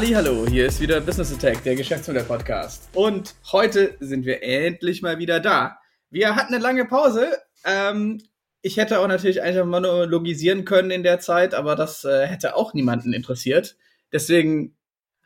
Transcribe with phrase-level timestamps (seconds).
[0.00, 2.88] Hallo, hier ist wieder Business Attack, der Geschäftsmodell Podcast.
[2.94, 5.80] Und heute sind wir endlich mal wieder da.
[6.08, 7.32] Wir hatten eine lange Pause.
[7.64, 8.22] Ähm,
[8.62, 12.74] ich hätte auch natürlich einfach monologisieren können in der Zeit, aber das äh, hätte auch
[12.74, 13.76] niemanden interessiert.
[14.12, 14.76] Deswegen,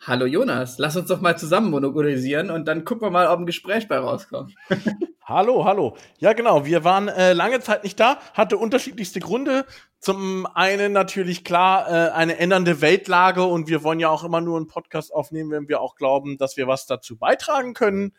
[0.05, 3.47] hallo Jonas, lass uns doch mal zusammen monologisieren und dann gucken wir mal, ob ein
[3.47, 4.55] Gespräch bei rauskommt.
[5.25, 5.97] hallo, hallo.
[6.19, 6.67] Ja, genau.
[6.67, 9.65] Wir waren äh, lange Zeit nicht da, hatte unterschiedlichste Gründe.
[10.01, 14.57] Zum einen natürlich klar äh, eine ändernde Weltlage und wir wollen ja auch immer nur
[14.57, 18.13] einen Podcast aufnehmen, wenn wir auch glauben, dass wir was dazu beitragen können.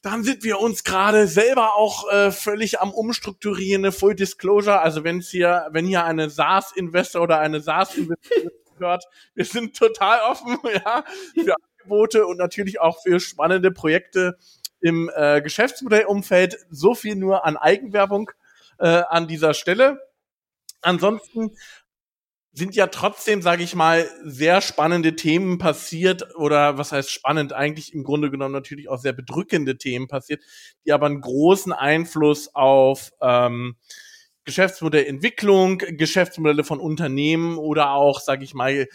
[0.00, 4.80] Dann sind wir uns gerade selber auch äh, völlig am umstrukturieren, eine Full Disclosure.
[4.80, 10.20] Also wenn es hier, wenn hier eine SaaS-Investor oder eine SaaS-Investor hört, wir sind total
[10.30, 14.36] offen, ja, für Angebote und natürlich auch für spannende Projekte
[14.80, 16.56] im äh, Geschäftsmodellumfeld.
[16.70, 18.30] So viel nur an Eigenwerbung
[18.78, 20.00] äh, an dieser Stelle.
[20.82, 21.56] Ansonsten
[22.52, 27.92] sind ja trotzdem, sage ich mal, sehr spannende Themen passiert oder was heißt spannend, eigentlich
[27.92, 30.42] im Grunde genommen natürlich auch sehr bedrückende Themen passiert,
[30.86, 33.76] die aber einen großen Einfluss auf ähm,
[34.46, 38.86] Geschäftsmodellentwicklung, Geschäftsmodelle von Unternehmen oder auch, sage ich mal,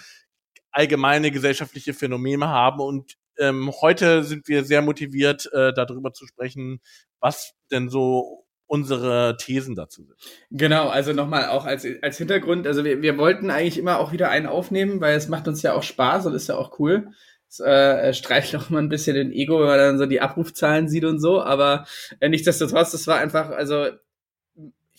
[0.72, 2.80] allgemeine gesellschaftliche Phänomene haben.
[2.80, 6.80] Und ähm, heute sind wir sehr motiviert, äh, darüber zu sprechen,
[7.20, 10.18] was denn so unsere Thesen dazu sind.
[10.50, 14.30] Genau, also nochmal auch als, als Hintergrund, also wir, wir wollten eigentlich immer auch wieder
[14.30, 17.10] einen aufnehmen, weil es macht uns ja auch Spaß und ist ja auch cool.
[17.50, 20.88] Es äh, streicht auch mal ein bisschen den Ego, wenn man dann so die Abrufzahlen
[20.88, 21.86] sieht und so, aber
[22.22, 23.88] äh, nichtsdestotrotz, das war einfach, also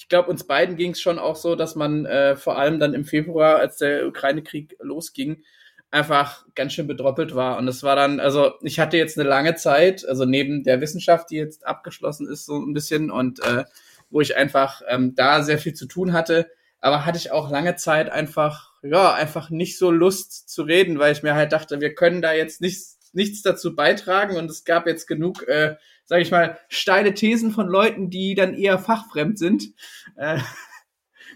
[0.03, 2.92] ich glaube, uns beiden ging es schon auch so, dass man äh, vor allem dann
[2.92, 5.45] im Februar, als der Ukraine-Krieg losging,
[5.92, 7.56] einfach ganz schön bedroppelt war.
[7.56, 11.30] Und es war dann, also ich hatte jetzt eine lange Zeit, also neben der Wissenschaft,
[11.30, 13.62] die jetzt abgeschlossen ist, so ein bisschen und äh,
[14.11, 17.77] wo ich einfach ähm, da sehr viel zu tun hatte, aber hatte ich auch lange
[17.77, 21.95] Zeit einfach, ja, einfach nicht so Lust zu reden, weil ich mir halt dachte, wir
[21.95, 25.77] können da jetzt nichts, nichts dazu beitragen und es gab jetzt genug, äh,
[26.12, 29.73] sage ich mal, steile Thesen von Leuten, die dann eher fachfremd sind.
[30.17, 30.40] Äh,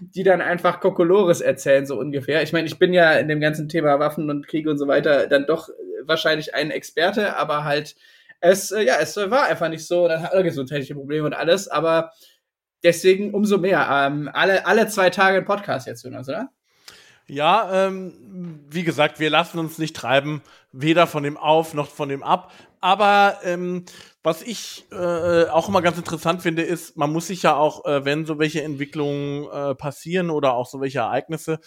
[0.01, 2.43] die dann einfach Kokolores erzählen, so ungefähr.
[2.43, 5.29] Ich meine, ich bin ja in dem ganzen Thema Waffen und Krieg und so weiter
[5.29, 5.71] dann doch
[6.05, 7.97] wahrscheinlich ein Experte, aber halt,
[8.41, 11.69] es, äh, ja, es war einfach nicht so, dann hat er gesundheitliche Probleme und alles,
[11.69, 12.13] aber
[12.83, 13.89] deswegen umso mehr.
[13.91, 16.51] Ähm, alle, alle zwei Tage ein Podcast jetzt, Jonas, oder?
[17.29, 18.13] Ja, ähm,
[18.71, 22.53] wie gesagt, wir lassen uns nicht treiben, weder von dem auf noch von dem ab.
[22.87, 23.85] Aber ähm,
[24.23, 28.05] was ich äh, auch immer ganz interessant finde, ist, man muss sich ja auch, äh,
[28.05, 31.59] wenn so welche Entwicklungen äh, passieren oder auch so welche Ereignisse,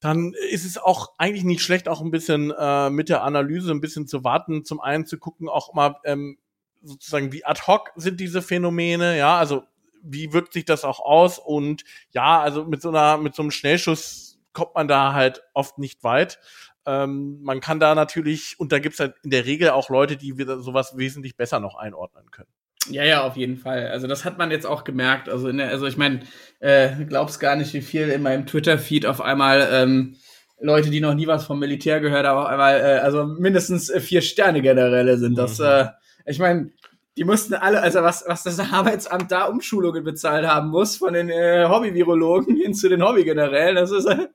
[0.00, 3.82] dann ist es auch eigentlich nicht schlecht, auch ein bisschen äh, mit der Analyse ein
[3.82, 4.64] bisschen zu warten.
[4.64, 6.38] Zum einen zu gucken, auch mal ähm,
[6.80, 9.64] sozusagen, wie ad hoc sind diese Phänomene, ja, also
[10.02, 11.38] wie wirkt sich das auch aus?
[11.38, 15.76] Und ja, also mit so einer, mit so einem Schnellschuss kommt man da halt oft
[15.76, 16.38] nicht weit.
[16.86, 20.34] Ähm, man kann da natürlich, und da gibt's halt in der Regel auch Leute, die
[20.58, 22.48] sowas wesentlich besser noch einordnen können.
[22.88, 23.88] Ja, ja, auf jeden Fall.
[23.88, 25.28] Also das hat man jetzt auch gemerkt.
[25.28, 26.20] Also, der, also ich meine,
[26.60, 30.16] äh, glaubst gar nicht, wie viel in meinem Twitter-Feed auf einmal ähm,
[30.60, 34.00] Leute, die noch nie was vom Militär gehört haben, auf einmal, äh, also mindestens äh,
[34.00, 35.36] vier Sterne Generäle sind.
[35.36, 35.64] Das, mhm.
[35.64, 35.86] äh,
[36.26, 36.70] ich meine,
[37.16, 41.30] die mussten alle, also was, was das Arbeitsamt da Umschulungen bezahlt haben muss, von den
[41.30, 44.28] äh, Hobby-Virologen hin zu den Hobby-Generälen, das ist äh,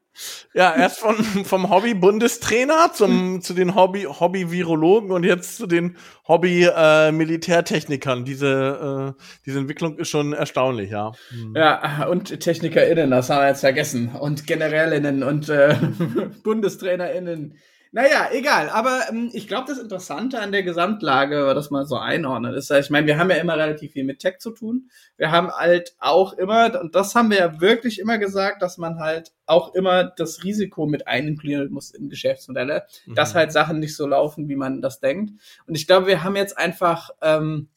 [0.53, 1.15] ja erst von,
[1.45, 5.95] vom Hobby-Bundestrainer zum zu den Hobby Hobby-Virologen und jetzt zu den
[6.27, 8.21] Hobby-Militärtechnikern.
[8.21, 11.11] Äh, diese äh, diese Entwicklung ist schon erstaunlich, ja.
[11.29, 11.53] Hm.
[11.55, 15.75] Ja und TechnikerInnen, das haben wir jetzt vergessen und Generälinnen und äh,
[16.43, 17.57] BundestrainerInnen
[17.93, 18.69] naja, egal.
[18.69, 22.55] Aber ähm, ich glaube, das Interessante an der Gesamtlage, wenn man das mal so einordnet,
[22.55, 24.89] ist, ich meine, wir haben ja immer relativ viel mit Tech zu tun.
[25.17, 28.99] Wir haben halt auch immer, und das haben wir ja wirklich immer gesagt, dass man
[28.99, 33.15] halt auch immer das Risiko mit einklingeln muss in Geschäftsmodelle, mhm.
[33.15, 35.33] dass halt Sachen nicht so laufen, wie man das denkt.
[35.67, 37.67] Und ich glaube, wir haben jetzt einfach ähm,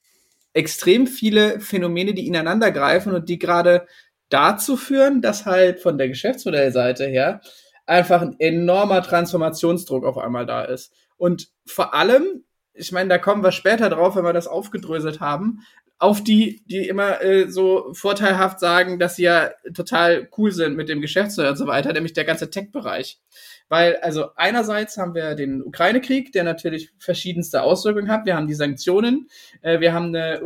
[0.53, 3.89] extrem viele Phänomene, die ineinander greifen und die gerade
[4.29, 7.41] dazu führen, dass halt von der Geschäftsmodellseite her
[7.87, 10.93] einfach ein enormer Transformationsdruck auf einmal da ist.
[11.17, 15.61] Und vor allem, ich meine, da kommen wir später drauf, wenn wir das aufgedröselt haben,
[15.99, 20.89] auf die, die immer äh, so vorteilhaft sagen, dass sie ja total cool sind mit
[20.89, 23.21] dem Geschäftsmodell und so weiter, nämlich der ganze Tech-Bereich.
[23.69, 28.27] Weil, also einerseits haben wir den Ukraine-Krieg, der natürlich verschiedenste Auswirkungen hat.
[28.27, 29.29] Wir haben die Sanktionen,
[29.63, 30.43] äh, wir haben eine äh,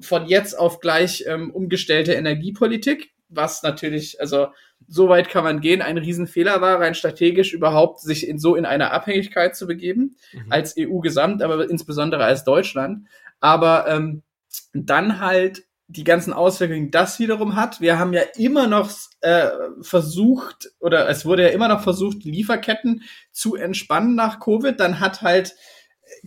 [0.00, 4.48] von jetzt auf gleich ähm, umgestellte Energiepolitik, was natürlich, also
[4.86, 8.64] so weit kann man gehen, ein Riesenfehler war, rein strategisch überhaupt sich in so in
[8.64, 10.50] eine Abhängigkeit zu begeben, mhm.
[10.50, 13.06] als EU gesamt, aber insbesondere als Deutschland.
[13.40, 14.22] Aber ähm,
[14.72, 17.80] dann halt die ganzen Auswirkungen, das wiederum hat.
[17.80, 18.90] Wir haben ja immer noch
[19.22, 19.48] äh,
[19.80, 23.02] versucht, oder es wurde ja immer noch versucht, Lieferketten
[23.32, 24.78] zu entspannen nach Covid.
[24.78, 25.54] Dann hat halt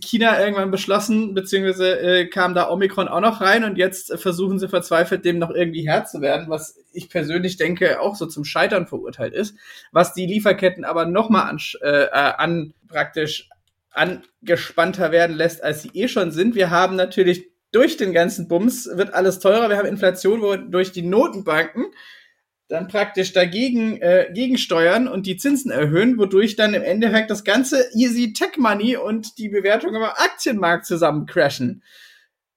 [0.00, 4.68] China irgendwann beschlossen, beziehungsweise äh, kam da Omikron auch noch rein und jetzt versuchen sie
[4.68, 8.86] verzweifelt, dem noch irgendwie Herr zu werden, was ich persönlich denke auch so zum Scheitern
[8.86, 9.56] verurteilt ist,
[9.92, 13.48] was die Lieferketten aber nochmal an, äh, an praktisch
[13.90, 16.54] angespannter werden lässt, als sie eh schon sind.
[16.54, 19.68] Wir haben natürlich durch den ganzen Bums wird alles teurer.
[19.68, 21.86] Wir haben Inflation, wo durch die Notenbanken
[22.72, 27.84] dann praktisch dagegen äh, gegensteuern und die Zinsen erhöhen, wodurch dann im Endeffekt das ganze
[27.94, 31.82] Easy Tech Money und die Bewertung am Aktienmarkt zusammen crashen.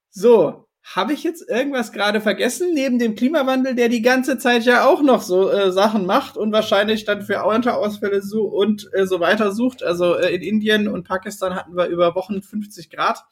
[0.10, 4.86] So, habe ich jetzt irgendwas gerade vergessen neben dem Klimawandel, der die ganze Zeit ja
[4.86, 9.20] auch noch so äh, Sachen macht und wahrscheinlich dann für Unterausfälle so und äh, so
[9.20, 9.84] weiter sucht.
[9.84, 13.26] Also äh, in Indien und Pakistan hatten wir über Wochen 50 Grad.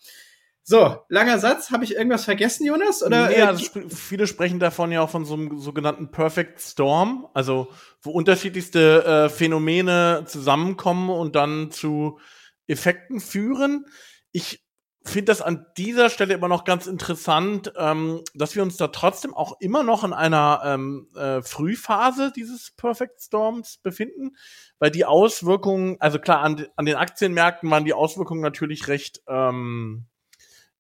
[0.66, 1.72] So, langer Satz.
[1.72, 3.04] Habe ich irgendwas vergessen, Jonas?
[3.04, 7.68] Oder, nee, also viele sprechen davon ja auch von so einem sogenannten Perfect Storm, also
[8.02, 12.18] wo unterschiedlichste äh, Phänomene zusammenkommen und dann zu
[12.66, 13.86] Effekten führen.
[14.32, 14.64] Ich
[15.04, 19.34] finde das an dieser Stelle immer noch ganz interessant, ähm, dass wir uns da trotzdem
[19.34, 24.38] auch immer noch in einer ähm, äh, Frühphase dieses Perfect Storms befinden,
[24.80, 30.06] weil die Auswirkungen, also klar, an, an den Aktienmärkten waren die Auswirkungen natürlich recht ähm,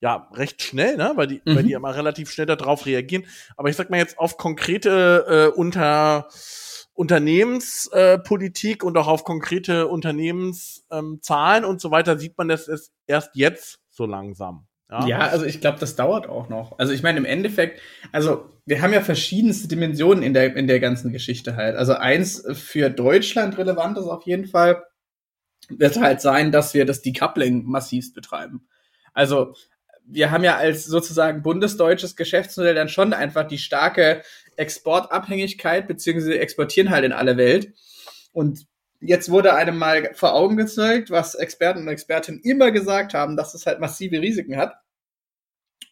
[0.03, 1.13] ja, recht schnell, ne?
[1.15, 1.55] weil, die, mhm.
[1.55, 3.25] weil die immer relativ schnell darauf reagieren.
[3.55, 6.27] Aber ich sag mal jetzt auf konkrete äh, unter
[6.93, 13.31] Unternehmenspolitik äh, und auch auf konkrete Unternehmenszahlen ähm, und so weiter sieht man das erst
[13.35, 14.67] jetzt so langsam.
[14.91, 16.77] Ja, ja also ich glaube, das dauert auch noch.
[16.79, 17.79] Also ich meine, im Endeffekt,
[18.11, 21.77] also wir haben ja verschiedenste Dimensionen in der, in der ganzen Geschichte halt.
[21.77, 24.83] Also eins für Deutschland relevant ist auf jeden Fall,
[25.69, 28.67] wird halt sein, dass wir das Decoupling massivst betreiben.
[29.13, 29.53] Also
[30.05, 34.21] wir haben ja als sozusagen bundesdeutsches Geschäftsmodell dann schon einfach die starke
[34.55, 37.73] Exportabhängigkeit, beziehungsweise exportieren halt in alle Welt.
[38.31, 38.67] Und
[38.99, 43.53] jetzt wurde einem mal vor Augen gezeigt, was Experten und Expertinnen immer gesagt haben, dass
[43.53, 44.75] es halt massive Risiken hat.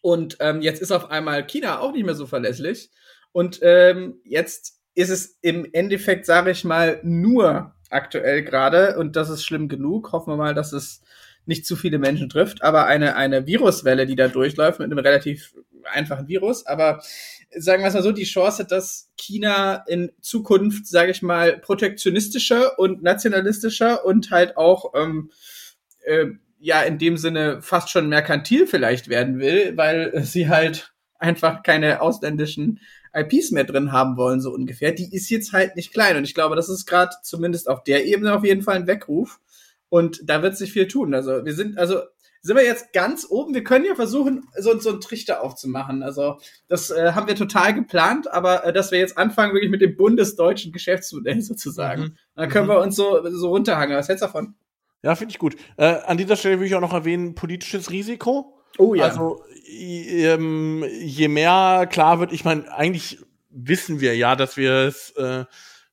[0.01, 2.89] Und ähm, jetzt ist auf einmal China auch nicht mehr so verlässlich.
[3.31, 9.29] Und ähm, jetzt ist es im Endeffekt, sage ich mal, nur aktuell gerade, und das
[9.29, 10.11] ist schlimm genug.
[10.11, 11.01] Hoffen wir mal, dass es
[11.45, 15.53] nicht zu viele Menschen trifft, aber eine, eine Viruswelle, die da durchläuft mit einem relativ
[15.91, 16.65] einfachen Virus.
[16.65, 17.01] Aber
[17.57, 22.77] sagen wir es mal so, die Chance, dass China in Zukunft, sage ich mal, protektionistischer
[22.79, 25.31] und nationalistischer und halt auch ähm,
[26.05, 26.27] äh,
[26.59, 32.01] ja in dem Sinne fast schon merkantil vielleicht werden will, weil sie halt einfach keine
[32.01, 32.79] ausländischen
[33.13, 34.91] IPs mehr drin haben wollen, so ungefähr.
[34.91, 36.17] Die ist jetzt halt nicht klein.
[36.17, 39.39] Und ich glaube, das ist gerade zumindest auf der Ebene auf jeden Fall ein Weckruf.
[39.91, 41.13] Und da wird sich viel tun.
[41.13, 41.99] Also wir sind, also
[42.41, 43.53] sind wir jetzt ganz oben.
[43.53, 46.01] Wir können ja versuchen, so, so einen Trichter aufzumachen.
[46.01, 46.37] Also
[46.69, 49.97] das äh, haben wir total geplant, aber äh, dass wir jetzt anfangen wirklich mit dem
[49.97, 52.01] bundesdeutschen Geschäftsmodell sozusagen.
[52.01, 52.17] Mhm.
[52.35, 52.71] Dann können mhm.
[52.71, 53.97] wir uns so, so runterhangen.
[53.97, 54.55] Was hältst du davon?
[55.03, 55.57] Ja, finde ich gut.
[55.75, 58.57] Äh, an dieser Stelle würde ich auch noch erwähnen, politisches Risiko.
[58.77, 59.03] Oh ja.
[59.03, 65.11] Also ähm, je mehr klar wird, ich meine, eigentlich wissen wir ja, dass wir es
[65.17, 65.43] äh,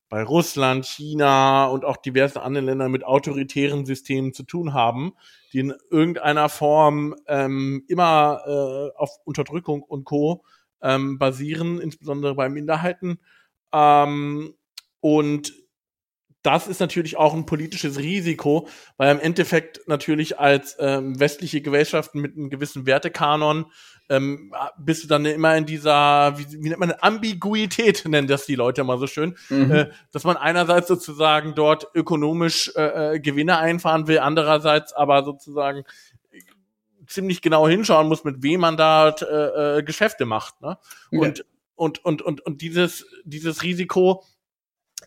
[0.09, 5.13] bei Russland, China und auch diverse andere Länder mit autoritären Systemen zu tun haben,
[5.53, 10.45] die in irgendeiner Form ähm, immer äh, auf Unterdrückung und Co.
[10.81, 13.19] Ähm, basieren, insbesondere bei Minderheiten.
[13.73, 14.55] Ähm,
[15.01, 15.53] und
[16.43, 22.21] das ist natürlich auch ein politisches Risiko, weil im Endeffekt natürlich als ähm, westliche Gesellschaften
[22.21, 23.67] mit einem gewissen Wertekanon
[24.09, 28.47] ähm, bist du dann immer in dieser, wie, wie nennt man das, Ambiguität, nennen das
[28.47, 29.71] die Leute mal so schön, mhm.
[29.71, 35.85] äh, dass man einerseits sozusagen dort ökonomisch äh, äh Gewinne einfahren will, andererseits aber sozusagen
[37.09, 40.61] ziemlich genau hinschauen muss, mit wem man da äh, äh, Geschäfte macht.
[40.61, 40.79] Ne?
[41.11, 41.45] Und, ja.
[41.75, 44.25] und, und, und, und dieses, dieses Risiko,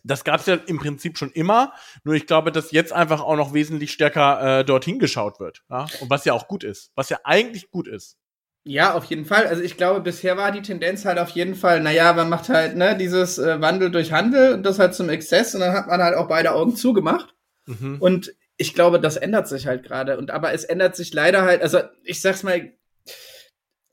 [0.04, 1.72] das gab es ja im Prinzip schon immer,
[2.04, 5.62] nur ich glaube, dass jetzt einfach auch noch wesentlich stärker äh, dorthin geschaut wird.
[5.70, 5.86] Ja?
[6.00, 8.18] Und was ja auch gut ist, was ja eigentlich gut ist.
[8.64, 9.46] Ja, auf jeden Fall.
[9.46, 12.76] Also ich glaube, bisher war die Tendenz halt auf jeden Fall, naja, man macht halt
[12.76, 16.00] ne, dieses äh, Wandel durch Handel und das halt zum Exzess und dann hat man
[16.00, 17.34] halt auch beide Augen zugemacht.
[17.66, 17.96] Mhm.
[18.00, 20.16] Und ich glaube, das ändert sich halt gerade.
[20.16, 22.72] Und aber es ändert sich leider halt, also ich sag's mal,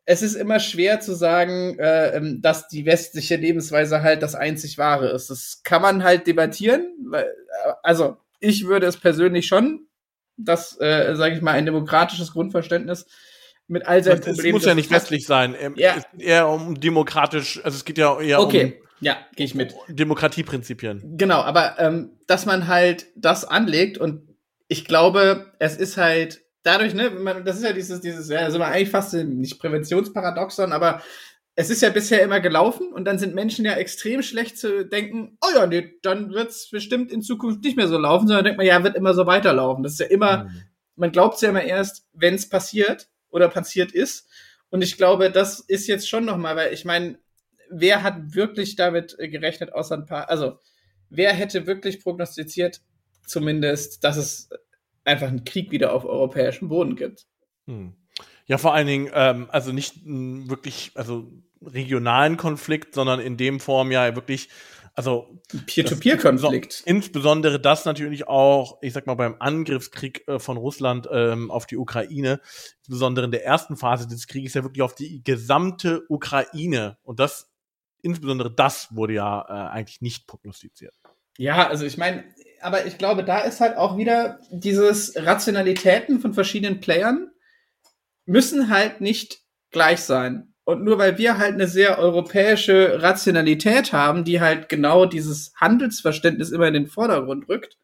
[0.06, 4.78] es ist immer schwer zu sagen, äh, ähm, dass die westliche Lebensweise halt das einzig
[4.78, 5.30] wahre ist.
[5.32, 9.88] Das kann man halt debattieren, weil, äh, also ich würde es persönlich schon,
[10.38, 13.06] das, äh, sage ich mal, ein demokratisches Grundverständnis
[13.70, 14.48] mit all seinen Problemen.
[14.48, 15.56] Es muss ja nicht westlich sein.
[15.60, 15.96] Ähm, ja.
[15.98, 18.64] Es geht eher um demokratisch, also es geht ja eher okay.
[18.64, 19.74] um ja, gehe ich mit.
[19.88, 21.18] Demokratieprinzipien.
[21.18, 24.28] Genau, aber ähm, dass man halt das anlegt und
[24.68, 28.60] ich glaube, es ist halt dadurch, ne, man, das ist ja dieses, dieses, ja, sind
[28.60, 31.02] wir eigentlich fast nicht Präventionsparadoxon, aber
[31.56, 35.38] es ist ja bisher immer gelaufen und dann sind Menschen ja extrem schlecht zu denken,
[35.42, 38.68] oh ja, nee, dann wird's bestimmt in Zukunft nicht mehr so laufen, sondern denkt man,
[38.68, 39.84] ja, wird immer so weiterlaufen.
[39.84, 40.64] Das ist ja immer, mhm.
[40.96, 44.28] man glaubt ja immer erst, wenn es passiert oder passiert ist.
[44.70, 47.18] Und ich glaube, das ist jetzt schon nochmal, weil ich meine,
[47.70, 50.60] wer hat wirklich damit gerechnet, außer ein paar, also
[51.10, 52.82] wer hätte wirklich prognostiziert,
[53.26, 54.50] zumindest, dass es
[55.04, 57.26] einfach einen Krieg wieder auf europäischem Boden gibt?
[57.68, 57.94] Hm.
[58.46, 61.32] Ja, vor allen Dingen, ähm, also nicht m, wirklich, also
[61.62, 64.50] regionalen Konflikt, sondern in dem Form ja wirklich,
[64.96, 66.84] also Peer-to-Peer-Konflikt.
[66.86, 71.78] Insbesondere das natürlich auch, ich sag mal, beim Angriffskrieg äh, von Russland ähm, auf die
[71.78, 72.40] Ukraine,
[72.80, 76.98] insbesondere in der ersten Phase des Krieges ja wirklich auf die gesamte Ukraine.
[77.04, 77.50] Und das,
[78.02, 80.96] insbesondere das wurde ja äh, eigentlich nicht prognostiziert.
[81.38, 82.26] Ja, also ich meine,
[82.62, 87.32] aber ich glaube, da ist halt auch wieder dieses Rationalitäten von verschiedenen Playern
[88.26, 89.42] müssen halt nicht
[89.72, 90.49] gleich sein.
[90.70, 96.52] Und nur weil wir halt eine sehr europäische Rationalität haben, die halt genau dieses Handelsverständnis
[96.52, 97.80] immer in den Vordergrund rückt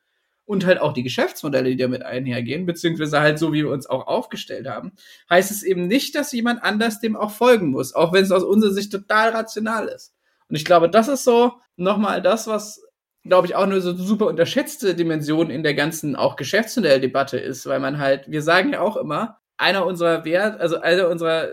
[0.45, 4.05] und halt auch die Geschäftsmodelle, die damit einhergehen, beziehungsweise halt so, wie wir uns auch
[4.05, 4.91] aufgestellt haben,
[5.31, 8.43] heißt es eben nicht, dass jemand anders dem auch folgen muss, auch wenn es aus
[8.43, 10.13] unserer Sicht total rational ist.
[10.47, 12.83] Und ich glaube, das ist so nochmal das, was,
[13.23, 17.79] glaube ich, auch eine so super unterschätzte Dimension in der ganzen auch Geschäftsmodelldebatte ist, weil
[17.79, 21.47] man halt, wir sagen ja auch immer, einer unserer Wert, also einer unserer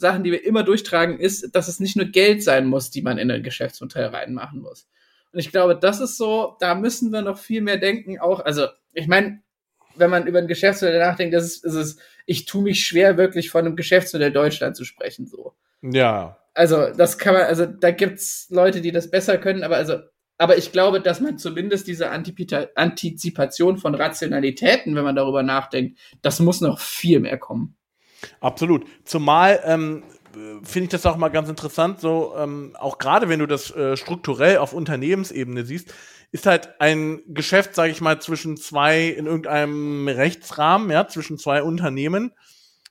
[0.00, 3.18] Sachen, die wir immer durchtragen, ist, dass es nicht nur Geld sein muss, die man
[3.18, 4.88] in ein Geschäftsmodell reinmachen muss.
[5.32, 8.66] Und ich glaube, das ist so, da müssen wir noch viel mehr denken, auch, also,
[8.94, 9.42] ich meine,
[9.94, 13.50] wenn man über ein Geschäftsmodell nachdenkt, das ist, ist es, ich tue mich schwer, wirklich
[13.50, 15.54] von einem Geschäftsmodell Deutschland zu sprechen, so.
[15.82, 16.38] Ja.
[16.54, 19.98] Also, das kann man, also, da gibt's Leute, die das besser können, aber also,
[20.38, 25.98] aber ich glaube, dass man zumindest diese Antipita Antizipation von Rationalitäten, wenn man darüber nachdenkt,
[26.22, 27.76] das muss noch viel mehr kommen.
[28.40, 28.86] Absolut.
[29.04, 30.02] Zumal ähm,
[30.62, 33.96] finde ich das auch mal ganz interessant, so ähm, auch gerade wenn du das äh,
[33.96, 35.92] strukturell auf Unternehmensebene siehst,
[36.32, 41.62] ist halt ein Geschäft, sage ich mal, zwischen zwei in irgendeinem Rechtsrahmen, ja, zwischen zwei
[41.62, 42.32] Unternehmen,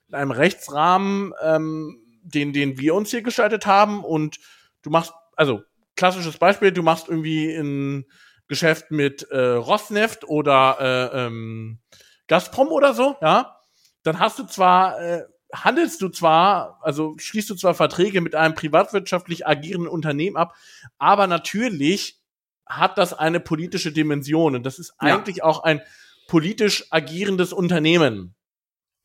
[0.09, 4.39] in einem Rechtsrahmen, ähm, den den wir uns hier gestaltet haben und
[4.81, 5.62] du machst, also
[5.95, 8.05] klassisches Beispiel, du machst irgendwie ein
[8.48, 10.77] Geschäft mit äh, Rosneft oder
[11.13, 11.79] äh, ähm,
[12.27, 13.59] Gazprom oder so, ja,
[14.03, 18.56] dann hast du zwar, äh, handelst du zwar, also schließt du zwar Verträge mit einem
[18.56, 20.56] privatwirtschaftlich agierenden Unternehmen ab,
[20.98, 22.20] aber natürlich
[22.65, 25.15] hat das eine politische Dimension und das ist ja.
[25.15, 25.82] eigentlich auch ein
[26.27, 28.36] politisch agierendes Unternehmen.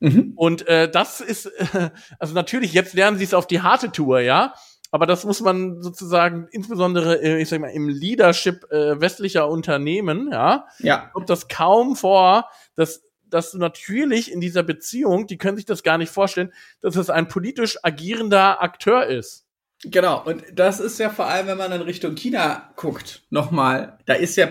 [0.00, 0.32] Mhm.
[0.36, 4.20] Und äh, das ist, äh, also natürlich, jetzt lernen sie es auf die harte Tour,
[4.20, 4.54] ja.
[4.90, 10.30] Aber das muss man sozusagen, insbesondere, äh, ich sag mal, im Leadership äh, westlicher Unternehmen,
[10.30, 11.10] ja, ja.
[11.12, 13.02] kommt das kaum vor, dass
[13.34, 17.10] dass du natürlich in dieser Beziehung, die können sich das gar nicht vorstellen, dass es
[17.10, 19.44] ein politisch agierender Akteur ist.
[19.82, 24.14] Genau, und das ist ja vor allem, wenn man in Richtung China guckt, nochmal, da
[24.14, 24.48] ist ja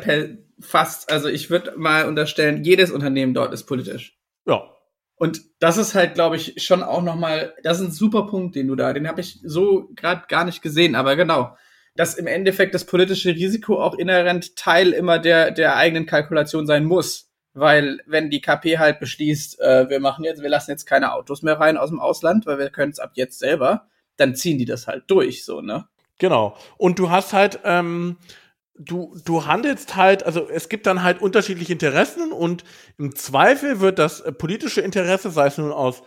[0.60, 4.20] fast, also ich würde mal unterstellen, jedes Unternehmen dort ist politisch.
[4.46, 4.70] Ja.
[5.16, 8.68] Und das ist halt, glaube ich, schon auch nochmal, das ist ein super Punkt, den
[8.68, 11.56] du da, den habe ich so gerade gar nicht gesehen, aber genau,
[11.96, 16.84] dass im Endeffekt das politische Risiko auch inhärent Teil immer der, der eigenen Kalkulation sein
[16.84, 17.33] muss.
[17.54, 21.44] Weil wenn die KP halt beschließt, äh, wir machen jetzt, wir lassen jetzt keine Autos
[21.44, 24.66] mehr rein aus dem Ausland, weil wir können es ab jetzt selber, dann ziehen die
[24.66, 25.88] das halt durch, so, ne?
[26.20, 26.56] Genau.
[26.78, 28.18] Und du hast halt, ähm,
[28.76, 32.64] du, du handelst halt, also es gibt dann halt unterschiedliche Interessen und
[32.98, 36.04] im Zweifel wird das äh, politische Interesse, sei es nun aus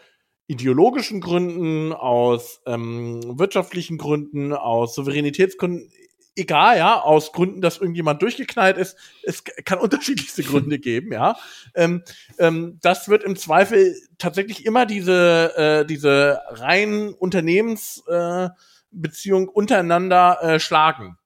[0.48, 5.90] ideologischen Gründen, aus ähm, wirtschaftlichen Gründen, aus Souveränitätsgründen,
[6.36, 8.96] egal, ja, aus Gründen, dass irgendjemand durchgeknallt ist.
[9.22, 11.36] Es kann unterschiedlichste Gründe geben, ja.
[11.74, 12.02] Ähm,
[12.38, 20.60] ähm, das wird im Zweifel tatsächlich immer diese, äh, diese rein Unternehmensbeziehung äh, untereinander äh,
[20.60, 21.16] schlagen.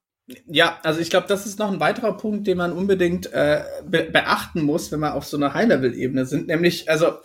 [0.45, 4.03] Ja, also ich glaube, das ist noch ein weiterer Punkt, den man unbedingt äh, be
[4.03, 6.47] beachten muss, wenn man auf so einer High-Level-Ebene sind.
[6.47, 7.17] Nämlich, also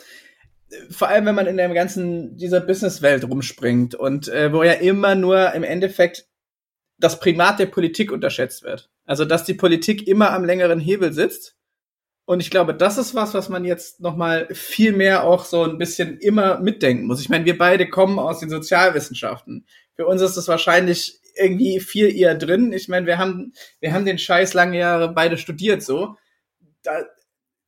[0.91, 5.15] vor allem, wenn man in der ganzen dieser Business-Welt rumspringt und äh, wo ja immer
[5.15, 6.27] nur im Endeffekt
[6.99, 8.91] das Primat der Politik unterschätzt wird.
[9.05, 11.57] Also, dass die Politik immer am längeren Hebel sitzt.
[12.25, 15.63] Und ich glaube, das ist was, was man jetzt noch mal viel mehr auch so
[15.63, 17.21] ein bisschen immer mitdenken muss.
[17.21, 19.65] Ich meine, wir beide kommen aus den Sozialwissenschaften.
[19.95, 22.73] Für uns ist das wahrscheinlich irgendwie viel eher drin.
[22.73, 26.17] Ich meine, wir haben, wir haben den Scheiß lange Jahre beide studiert, so.
[26.83, 27.05] Da,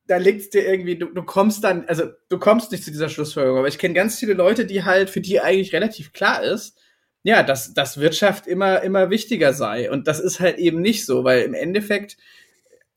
[0.07, 3.59] da liegt's dir irgendwie, du, du kommst dann, also du kommst nicht zu dieser Schlussfolgerung.
[3.59, 6.77] Aber ich kenne ganz viele Leute, die halt, für die eigentlich relativ klar ist,
[7.23, 9.91] ja, dass, dass Wirtschaft immer, immer wichtiger sei.
[9.91, 12.17] Und das ist halt eben nicht so, weil im Endeffekt,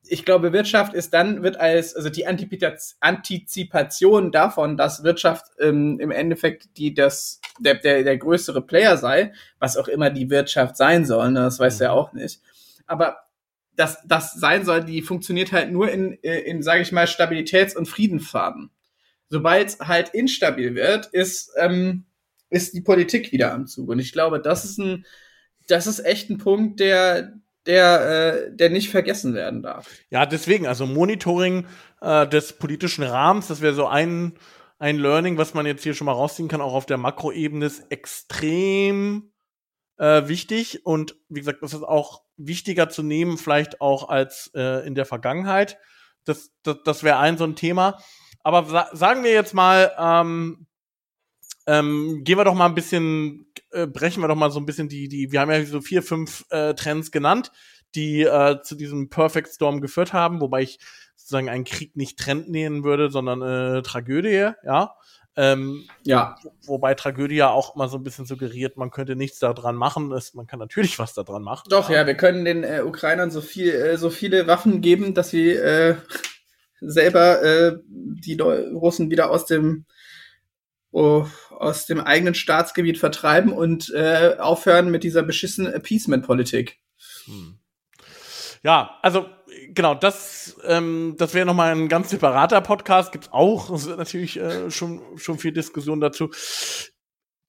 [0.05, 6.11] ich glaube, Wirtschaft ist dann, wird als, also die Antizipation davon, dass Wirtschaft ähm, im
[6.11, 11.05] Endeffekt die, das, der, der, der größere Player sei, was auch immer die Wirtschaft sein
[11.05, 11.83] soll, ne, das weiß mhm.
[11.83, 12.41] er auch nicht.
[12.85, 13.17] Aber
[13.75, 17.87] das, das sein soll, die funktioniert halt nur in, in, sage ich mal, Stabilitäts- und
[17.87, 18.69] Friedensfaden.
[19.29, 22.05] Sobald es halt instabil wird, ist, ähm,
[22.53, 23.89] ist die Politik wieder am Zug.
[23.89, 25.05] Und ich glaube, das ist ein,
[25.67, 27.33] das ist echt ein Punkt, der,
[27.65, 29.89] der, äh, der nicht vergessen werden darf.
[30.09, 31.65] Ja, deswegen, also Monitoring
[32.01, 34.33] äh, des politischen Rahmens, das wäre so ein,
[34.77, 37.85] ein Learning, was man jetzt hier schon mal rausziehen kann, auch auf der Makroebene, ist
[37.89, 39.31] extrem
[39.97, 40.85] äh, wichtig.
[40.85, 45.05] Und wie gesagt, das ist auch wichtiger zu nehmen, vielleicht auch als äh, in der
[45.05, 45.77] Vergangenheit.
[46.25, 47.99] Das, das, das wäre ein so ein Thema.
[48.43, 50.67] Aber sa sagen wir jetzt mal, ähm,
[51.67, 54.89] ähm, gehen wir doch mal ein bisschen, äh, brechen wir doch mal so ein bisschen
[54.89, 57.51] die, die, wir haben ja so vier, fünf äh, Trends genannt,
[57.95, 60.79] die äh, zu diesem Perfect Storm geführt haben, wobei ich
[61.15, 64.95] sozusagen einen Krieg nicht Trend nehmen würde, sondern äh, Tragödie, ja.
[65.35, 66.35] Ähm, ja.
[66.65, 70.11] Wobei Tragödie ja auch immer so ein bisschen suggeriert, man könnte nichts daran machen.
[70.11, 71.63] Es, man kann natürlich was daran machen.
[71.69, 75.29] Doch, ja, wir können den äh, Ukrainern so viel, äh, so viele Waffen geben, dass
[75.29, 75.95] sie äh,
[76.81, 79.85] selber äh, die Russen wieder aus dem
[80.93, 86.79] aus dem eigenen Staatsgebiet vertreiben und äh, aufhören mit dieser beschissenen Appeasement-Politik.
[87.25, 87.57] Hm.
[88.63, 89.25] Ja, also
[89.69, 93.69] genau, das, ähm, das wäre nochmal ein ganz separater Podcast, gibt's auch.
[93.71, 96.29] Es wird natürlich äh, schon, schon viel Diskussion dazu.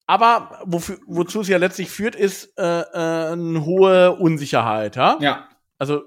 [0.06, 5.16] Aber wofür, wozu es ja letztlich führt, ist äh, äh, eine hohe Unsicherheit, ja?
[5.20, 5.48] Ja.
[5.78, 6.02] Also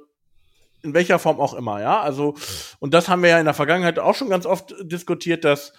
[0.84, 2.02] in welcher Form auch immer, ja.
[2.02, 2.36] Also,
[2.80, 5.74] und das haben wir ja in der Vergangenheit auch schon ganz oft diskutiert, dass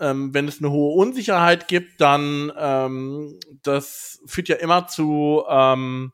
[0.00, 6.12] ähm, wenn es eine hohe Unsicherheit gibt, dann ähm, das führt ja immer zu ähm,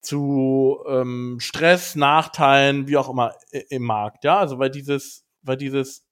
[0.00, 3.34] zu ähm, Stress, Nachteilen, wie auch immer
[3.70, 4.38] im Markt, ja.
[4.38, 6.04] Also weil dieses, weil dieses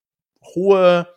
[0.54, 1.08] hohe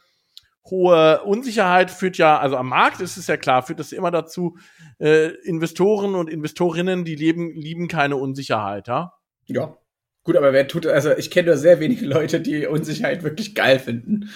[0.70, 4.58] hohe Unsicherheit führt ja, also am Markt ist es ja klar, führt das immer dazu,
[5.00, 9.14] äh, Investoren und Investorinnen, die leben, lieben keine Unsicherheit, ja?
[9.46, 9.78] Ja.
[10.24, 13.80] Gut, aber wer tut, also ich kenne nur sehr wenige Leute, die Unsicherheit wirklich geil
[13.80, 14.30] finden.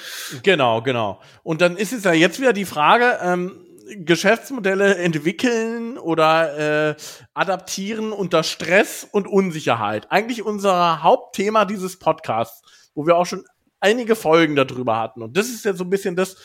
[0.44, 1.22] Genau, genau.
[1.44, 3.64] Und dann ist es ja jetzt wieder die Frage, ähm,
[3.96, 6.96] Geschäftsmodelle entwickeln oder äh,
[7.34, 10.12] adaptieren unter Stress und Unsicherheit.
[10.12, 13.46] Eigentlich unser Hauptthema dieses Podcasts, wo wir auch schon
[13.80, 15.22] einige Folgen darüber hatten.
[15.22, 16.36] Und das ist ja so ein bisschen das,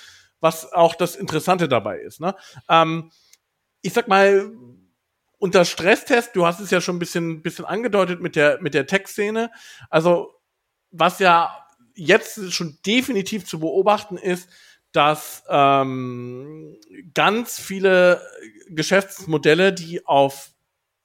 [0.41, 2.21] was auch das Interessante dabei ist.
[2.21, 2.35] Ne?
[2.69, 3.11] Ähm,
[3.81, 4.53] ich sag mal,
[5.43, 8.87] unter Stresstest, du hast es ja schon ein bisschen, bisschen angedeutet mit der, mit der
[8.87, 9.51] Tech-Szene.
[9.91, 10.41] Also,
[10.93, 14.49] was ja jetzt schon definitiv zu beobachten ist,
[14.93, 16.77] dass ähm,
[17.13, 18.23] ganz viele
[18.69, 20.53] Geschäftsmodelle, die auf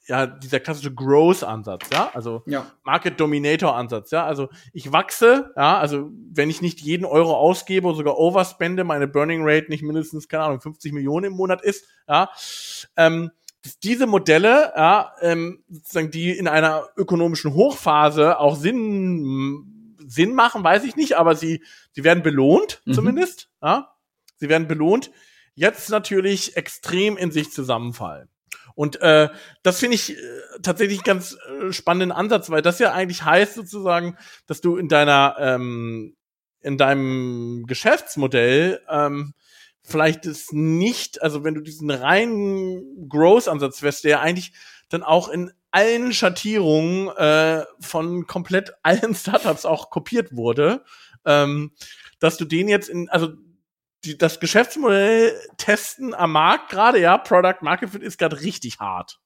[0.06, 2.72] ja, dieser klassische Growth-Ansatz, ja, also ja.
[2.84, 7.96] Market Dominator-Ansatz, ja, also ich wachse, ja, also wenn ich nicht jeden Euro ausgebe und
[7.96, 12.30] sogar overspende, meine Burning Rate nicht mindestens, keine Ahnung, 50 Millionen im Monat ist, ja,
[12.98, 13.32] ähm,
[13.84, 20.84] diese Modelle, ja, ähm, sozusagen, die in einer ökonomischen Hochphase auch Sinn, Sinn machen, weiß
[20.84, 22.94] ich nicht, aber sie, sie werden belohnt, mhm.
[22.94, 23.94] zumindest, ja.
[24.40, 25.12] Sie werden belohnt.
[25.56, 28.30] Jetzt natürlich extrem in sich zusammenfallen.
[28.76, 29.30] Und äh,
[29.64, 30.22] das finde ich äh,
[30.62, 35.36] tatsächlich ganz äh, spannenden Ansatz, weil das ja eigentlich heißt sozusagen, dass du in deiner
[35.40, 36.16] ähm,
[36.62, 39.34] in deinem Geschäftsmodell ähm,
[39.88, 44.52] vielleicht es nicht, also wenn du diesen reinen Growth-Ansatz wärst, der eigentlich
[44.90, 50.84] dann auch in allen Schattierungen äh, von komplett allen Startups auch kopiert wurde,
[51.26, 51.72] ähm,
[52.20, 53.30] dass du den jetzt in, also
[54.04, 59.20] die, das Geschäftsmodell testen am Markt gerade, ja, Product Market Fit ist gerade richtig hart.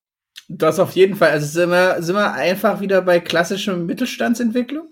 [0.47, 1.30] Das auf jeden Fall.
[1.30, 4.89] Also sind wir, sind wir einfach wieder bei klassischer Mittelstandsentwicklung?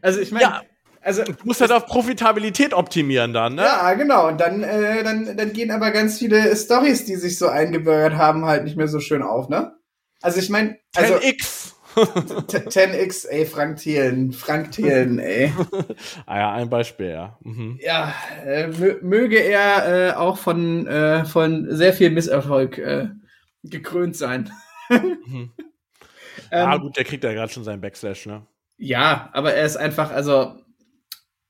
[0.00, 0.62] Also ich meine, ja.
[1.06, 3.62] Also, du musst halt auf Profitabilität optimieren dann, ne?
[3.62, 4.26] Ja, genau.
[4.26, 8.44] Und dann, äh, dann, dann gehen aber ganz viele Stories, die sich so eingebürgert haben,
[8.44, 9.72] halt nicht mehr so schön auf, ne?
[10.20, 10.78] Also ich meine.
[10.96, 11.74] Also, 10x.
[11.94, 14.32] 10x, ey, Frank Thielen.
[14.32, 15.52] Frank Thielen, ey.
[16.26, 17.38] ah ja, ein Beispiel, ja.
[17.44, 17.78] Mhm.
[17.80, 18.12] Ja,
[18.44, 18.66] äh,
[19.00, 23.10] möge er äh, auch von, äh, von sehr viel Misserfolg äh,
[23.62, 24.50] gekrönt sein.
[24.90, 25.52] mhm.
[26.50, 28.46] Ja, ähm, gut, der kriegt ja gerade schon seinen Backslash, ne?
[28.76, 30.54] Ja, aber er ist einfach, also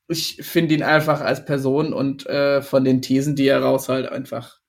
[0.07, 4.09] ich finde ihn einfach als Person und äh, von den Thesen, die er raus halt
[4.09, 4.59] einfach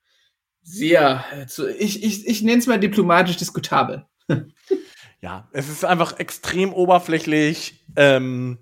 [0.63, 4.05] sehr, zu, ich, ich, ich nenne es mal diplomatisch diskutabel.
[5.23, 7.87] ja, es ist einfach extrem oberflächlich.
[7.97, 8.59] Ähm,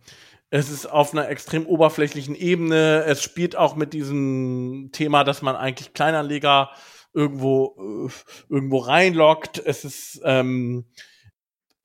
[0.51, 3.03] es ist auf einer extrem oberflächlichen Ebene.
[3.07, 6.71] Es spielt auch mit diesem Thema, dass man eigentlich Kleinanleger
[7.13, 8.13] irgendwo äh,
[8.49, 9.59] irgendwo reinlockt.
[9.65, 10.85] Es ist ähm,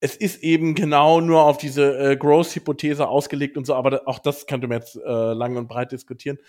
[0.02, 4.48] es ist eben genau nur auf diese äh, Growth-Hypothese ausgelegt und so, aber auch das
[4.48, 5.00] könnte man jetzt äh,
[5.34, 6.40] lang und breit diskutieren.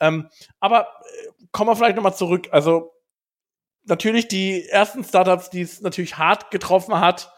[0.00, 0.28] Ähm,
[0.60, 2.48] aber äh, kommen wir vielleicht nochmal zurück.
[2.50, 2.90] Also
[3.84, 7.30] natürlich die ersten Startups, die es natürlich hart getroffen hat,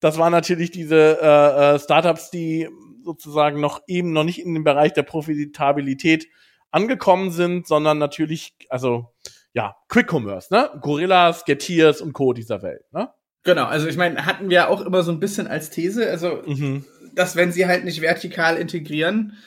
[0.00, 2.68] das waren natürlich diese äh, äh, Startups, die
[3.04, 6.26] sozusagen noch eben noch nicht in den Bereich der Profitabilität
[6.72, 9.12] angekommen sind, sondern natürlich, also
[9.52, 10.70] ja, Quick Commerce, ne?
[10.80, 12.32] Gorillas, Getiers und Co.
[12.32, 13.10] dieser Welt, ne?
[13.42, 16.84] Genau, also ich meine, hatten wir auch immer so ein bisschen als These, also mhm.
[17.14, 19.38] dass wenn sie halt nicht vertikal integrieren,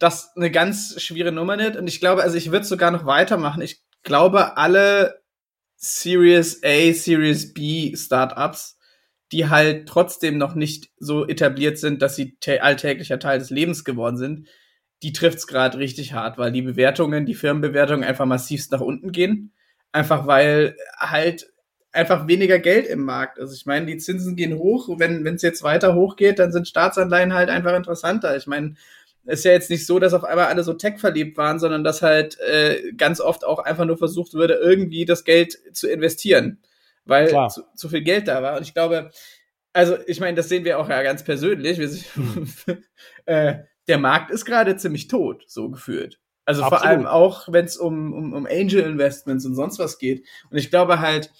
[0.00, 1.76] das eine ganz schwere Nummer nicht.
[1.76, 3.62] Und ich glaube, also ich würde sogar noch weitermachen.
[3.62, 5.20] Ich glaube, alle
[5.76, 8.78] Series A, Series B Startups,
[9.30, 14.16] die halt trotzdem noch nicht so etabliert sind, dass sie alltäglicher Teil des Lebens geworden
[14.16, 14.48] sind,
[15.02, 19.52] die trifft's gerade richtig hart, weil die Bewertungen, die Firmenbewertungen einfach massivst nach unten gehen.
[19.92, 21.50] Einfach weil halt
[21.92, 23.38] einfach weniger Geld im Markt.
[23.38, 24.88] Also ich meine, die Zinsen gehen hoch.
[24.98, 28.36] Wenn es jetzt weiter hochgeht, dann sind Staatsanleihen halt einfach interessanter.
[28.36, 28.74] Ich meine,
[29.24, 32.02] ist ja jetzt nicht so, dass auf einmal alle so tech verliebt waren, sondern dass
[32.02, 36.58] halt äh, ganz oft auch einfach nur versucht würde, irgendwie das Geld zu investieren,
[37.04, 38.56] weil zu, zu, viel Geld da war.
[38.56, 39.10] Und ich glaube,
[39.72, 41.78] also ich meine, das sehen wir auch ja ganz persönlich.
[41.78, 42.52] Wir, hm.
[43.26, 43.54] äh,
[43.88, 46.18] der Markt ist gerade ziemlich tot, so gefühlt.
[46.44, 46.80] Also Absolut.
[46.80, 50.26] vor allem auch, wenn es um, um, um Angel Investments und sonst was geht.
[50.50, 51.30] Und ich glaube halt,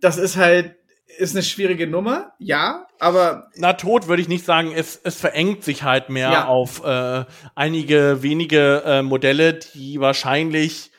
[0.00, 0.76] das ist halt
[1.18, 3.48] ist eine schwierige Nummer, ja, aber.
[3.56, 6.46] Na, tot würde ich nicht sagen, es, es verengt sich halt mehr ja.
[6.46, 10.90] auf äh, einige wenige äh, Modelle, die wahrscheinlich,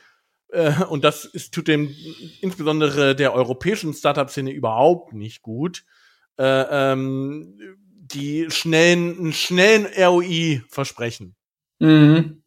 [0.49, 1.93] äh, und das ist, tut dem
[2.41, 5.83] insbesondere der europäischen Startup-Szene überhaupt nicht gut,
[6.37, 7.57] äh, ähm,
[8.13, 11.35] die schnellen, einen schnellen ROI versprechen.
[11.79, 12.43] Mhm.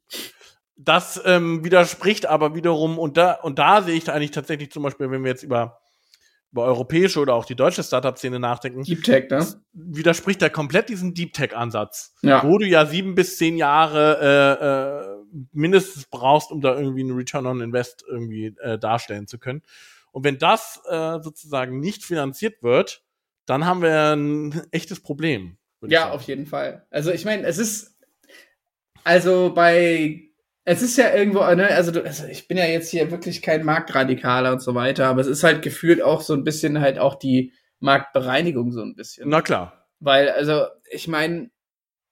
[0.77, 4.83] Das ähm, widerspricht aber wiederum, und da, und da sehe ich da eigentlich tatsächlich zum
[4.83, 5.81] Beispiel, wenn wir jetzt über
[6.55, 9.45] über europäische oder auch die deutsche Startup-Szene nachdenken, Deep Tech, ne?
[9.73, 12.45] widerspricht er komplett diesem Deep Tech-Ansatz, ja.
[12.45, 17.17] wo du ja sieben bis zehn Jahre äh, äh, mindestens brauchst, um da irgendwie einen
[17.17, 19.63] Return on Invest irgendwie äh, darstellen zu können.
[20.13, 23.03] Und wenn das äh, sozusagen nicht finanziert wird,
[23.47, 25.59] dann haben wir ein echtes Problem.
[25.83, 26.87] Ja, auf jeden Fall.
[26.91, 27.97] Also ich meine, es ist
[29.03, 30.23] also bei
[30.65, 33.65] es ist ja irgendwo, ne, also, du, also ich bin ja jetzt hier wirklich kein
[33.65, 37.17] Marktradikaler und so weiter, aber es ist halt gefühlt auch so ein bisschen halt auch
[37.17, 39.29] die Marktbereinigung so ein bisschen.
[39.29, 39.87] Na klar.
[40.01, 41.51] Weil, also, ich meine,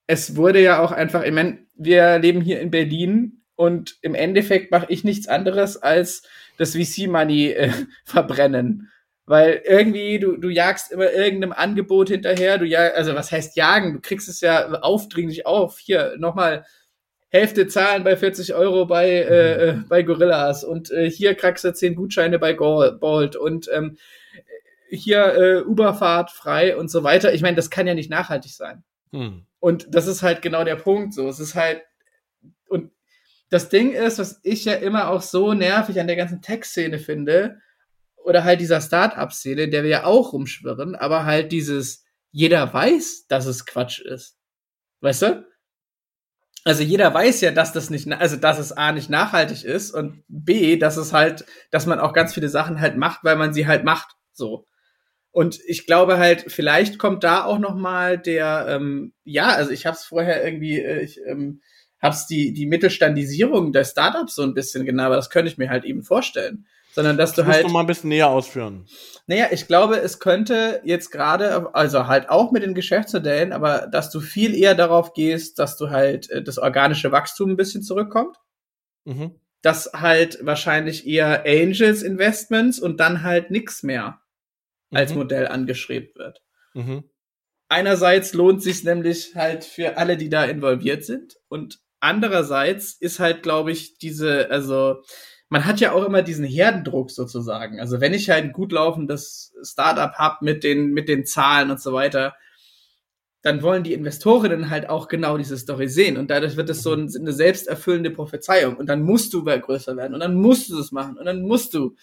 [0.07, 4.71] es wurde ja auch einfach, ich meine, wir leben hier in Berlin und im Endeffekt
[4.71, 6.23] mache ich nichts anderes als
[6.59, 7.73] das VC-Money äh,
[8.05, 8.91] verbrennen.
[9.25, 13.95] Weil irgendwie, du, du jagst immer irgendeinem Angebot hinterher, du jag, also was heißt jagen?
[13.95, 15.79] Du kriegst es ja aufdringlich auf.
[15.79, 16.67] Hier, nochmal
[17.33, 21.73] Hälfte zahlen bei 40 Euro bei, äh, äh, bei Gorillas und äh, hier kriegst du
[21.73, 23.97] 10 Gutscheine bei Bolt und ähm,
[24.91, 27.33] hier äh, Uberfahrt frei und so weiter.
[27.33, 28.85] Ich meine, das kann ja nicht nachhaltig sein.
[29.13, 29.47] Hm.
[29.61, 31.15] Und das ist halt genau der Punkt.
[31.15, 31.81] So, es ist halt
[32.69, 32.93] und
[33.49, 37.61] das Ding ist, was ich ja immer auch so nervig an der ganzen Tech-Szene finde
[38.17, 43.47] oder halt dieser Start-up-Szene, der wir ja auch rumschwirren, aber halt dieses jeder weiß, dass
[43.47, 44.37] es Quatsch ist.
[45.01, 45.52] Weißt du?
[46.65, 50.23] Also jeder weiß ja, dass das nicht, also dass es A nicht nachhaltig ist und
[50.29, 53.67] B, dass es halt, dass man auch ganz viele Sachen halt macht, weil man sie
[53.67, 54.67] halt macht, so.
[55.33, 59.87] Und ich glaube halt, vielleicht kommt da auch noch mal der, ähm, ja, also ich
[59.87, 61.63] habe es vorher irgendwie, äh, ich ähm,
[62.01, 65.59] habe es die die Mittelstandisierung der Startups so ein bisschen genau, aber das könnte ich
[65.59, 67.63] mir halt eben vorstellen sondern dass das du halt.
[67.63, 68.87] Musst du mal ein bisschen näher ausführen.
[69.27, 74.11] Naja, ich glaube, es könnte jetzt gerade, also halt auch mit den Geschäftsmodellen, aber dass
[74.11, 78.37] du viel eher darauf gehst, dass du halt äh, das organische Wachstum ein bisschen zurückkommt.
[79.05, 79.41] Mhm.
[79.63, 84.21] Dass halt wahrscheinlich eher Angels Investments und dann halt nix mehr
[84.91, 84.99] mhm.
[84.99, 86.43] als Modell angeschrieben wird.
[86.75, 87.05] Mhm.
[87.69, 93.43] Einerseits lohnt sich nämlich halt für alle, die da involviert sind und andererseits ist halt,
[93.43, 95.03] glaube ich, diese, also
[95.53, 97.79] man hat ja auch immer diesen Herdendruck sozusagen.
[97.79, 101.79] Also wenn ich halt ein gut laufendes Startup habe mit den, mit den Zahlen und
[101.79, 102.35] so weiter,
[103.43, 106.17] dann wollen die Investorinnen halt auch genau diese Story sehen.
[106.17, 108.77] Und dadurch wird es so ein, eine selbsterfüllende Prophezeiung.
[108.77, 110.15] Und dann musst du größer werden.
[110.15, 111.19] Und dann musst du das machen.
[111.19, 111.97] Und dann musst du.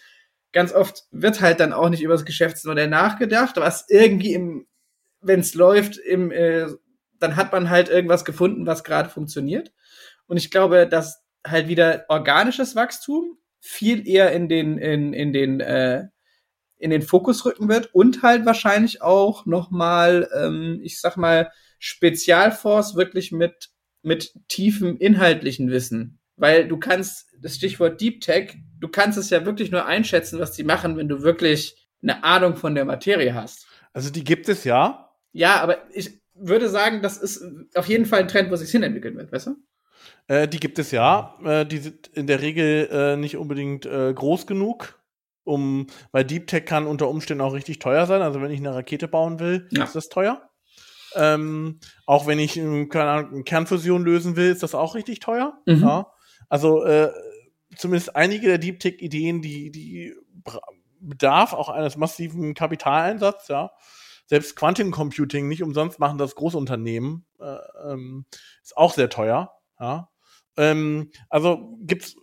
[0.52, 4.68] Ganz oft wird halt dann auch nicht über das Geschäftsmodell nachgedacht, was irgendwie im,
[5.22, 6.68] wenn es läuft, im, äh,
[7.18, 9.72] dann hat man halt irgendwas gefunden, was gerade funktioniert.
[10.28, 15.60] Und ich glaube, dass halt wieder organisches Wachstum viel eher in den, in, in den,
[15.60, 16.08] äh,
[16.78, 22.96] in den Fokus rücken wird und halt wahrscheinlich auch nochmal, ähm, ich sag mal, Spezialforce
[22.96, 23.70] wirklich mit,
[24.02, 26.18] mit tiefem inhaltlichen Wissen.
[26.36, 30.52] Weil du kannst, das Stichwort Deep Tech, du kannst es ja wirklich nur einschätzen, was
[30.52, 33.66] die machen, wenn du wirklich eine Ahnung von der Materie hast.
[33.92, 35.10] Also die gibt es ja.
[35.32, 37.44] Ja, aber ich würde sagen, das ist
[37.74, 39.56] auf jeden Fall ein Trend, wo sich hinentwickeln wird, weißt du?
[40.26, 41.36] Äh, die gibt es ja.
[41.44, 45.00] Äh, die sind in der Regel äh, nicht unbedingt äh, groß genug,
[45.44, 48.22] um, weil Deep Tech kann unter Umständen auch richtig teuer sein.
[48.22, 49.84] Also wenn ich eine Rakete bauen will, ja.
[49.84, 50.42] ist das teuer.
[51.16, 55.20] Ähm, auch wenn ich äh, keine Ahnung, eine Kernfusion lösen will, ist das auch richtig
[55.20, 55.58] teuer.
[55.66, 55.82] Mhm.
[55.82, 56.12] Ja.
[56.48, 57.10] Also äh,
[57.76, 60.14] zumindest einige der Deep Tech Ideen, die, die
[61.00, 63.70] bedarf auch eines massiven Kapitaleinsatzes, ja.
[64.26, 67.56] Selbst Quantum Computing, nicht umsonst machen das Großunternehmen, äh,
[67.90, 68.26] ähm,
[68.62, 70.10] ist auch sehr teuer, ja.
[70.56, 72.16] Ähm, also gibt's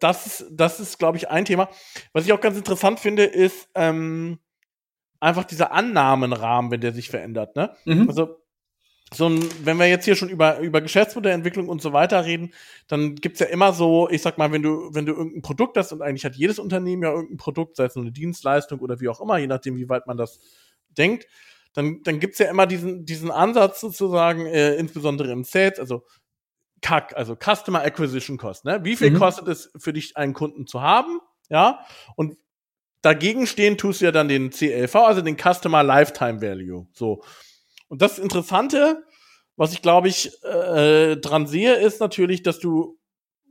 [0.00, 1.68] das ist, das ist, glaube ich, ein Thema.
[2.12, 4.38] Was ich auch ganz interessant finde, ist ähm,
[5.20, 7.54] einfach dieser Annahmenrahmen, wenn der sich verändert.
[7.56, 7.74] Ne?
[7.84, 8.08] Mhm.
[8.08, 8.38] Also
[9.12, 12.52] so ein, wenn wir jetzt hier schon über, über Geschäftsmodellentwicklung und so weiter reden,
[12.88, 15.92] dann gibt's ja immer so, ich sag mal, wenn du, wenn du irgendein Produkt hast,
[15.92, 19.08] und eigentlich hat jedes Unternehmen ja irgendein Produkt, sei es nur eine Dienstleistung oder wie
[19.08, 20.40] auch immer, je nachdem, wie weit man das
[20.90, 21.26] denkt,
[21.78, 26.04] dann, dann gibt's ja immer diesen, diesen Ansatz sozusagen, äh, insbesondere im Sales, also
[26.82, 28.64] CAC, also Customer Acquisition Cost.
[28.64, 28.80] Ne?
[28.82, 29.18] Wie viel mhm.
[29.18, 31.20] kostet es für dich, einen Kunden zu haben?
[31.48, 31.86] Ja.
[32.16, 32.36] Und
[33.02, 36.88] dagegen stehen tust du ja dann den CLV, also den Customer Lifetime Value.
[36.92, 37.22] So.
[37.86, 39.04] Und das Interessante,
[39.54, 42.98] was ich glaube ich äh, dran sehe, ist natürlich, dass du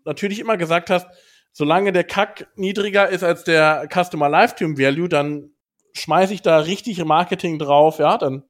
[0.03, 1.07] natürlich immer gesagt hast,
[1.53, 5.53] solange der CAC niedriger ist als der Customer Lifetime Value, dann
[5.93, 8.43] schmeiße ich da richtig Marketing drauf, ja, dann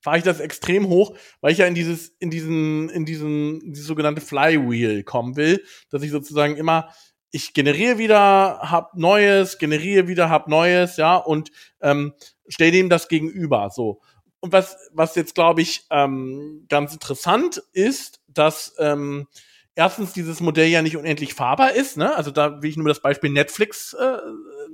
[0.00, 3.72] fahre ich das extrem hoch, weil ich ja in dieses, in diesen, in diesen, in
[3.72, 6.88] dieses sogenannte Flywheel kommen will, dass ich sozusagen immer,
[7.30, 11.50] ich generiere wieder, hab Neues, generiere wieder, hab Neues, ja, und
[11.80, 12.14] ähm,
[12.48, 14.00] stell dem das gegenüber, so.
[14.40, 19.26] Und was, was jetzt, glaube ich, ähm, ganz interessant ist, dass ähm,
[19.74, 22.14] erstens dieses Modell ja nicht unendlich fahrbar ist, ne?
[22.16, 24.18] Also da will ich nur das Beispiel Netflix äh.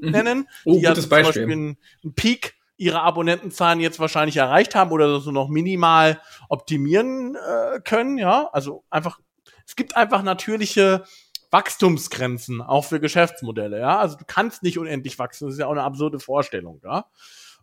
[0.00, 4.90] Nennen, oh, die ja zum Beispiel einen, einen Peak ihre Abonnentenzahlen jetzt wahrscheinlich erreicht haben
[4.90, 8.48] oder so noch minimal optimieren äh, können, ja.
[8.52, 9.20] Also einfach,
[9.66, 11.04] es gibt einfach natürliche
[11.50, 13.98] Wachstumsgrenzen, auch für Geschäftsmodelle, ja.
[13.98, 17.07] Also du kannst nicht unendlich wachsen, das ist ja auch eine absurde Vorstellung, ja.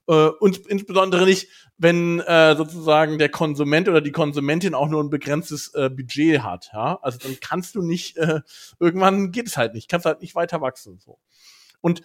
[0.08, 5.10] Äh, und insbesondere nicht, wenn äh, sozusagen der Konsument oder die Konsumentin auch nur ein
[5.10, 7.00] begrenztes äh, Budget hat, ja.
[7.02, 8.40] Also dann kannst du nicht, äh,
[8.80, 11.20] irgendwann geht es halt nicht, kannst halt nicht weiter wachsen, so.
[11.82, 12.02] Und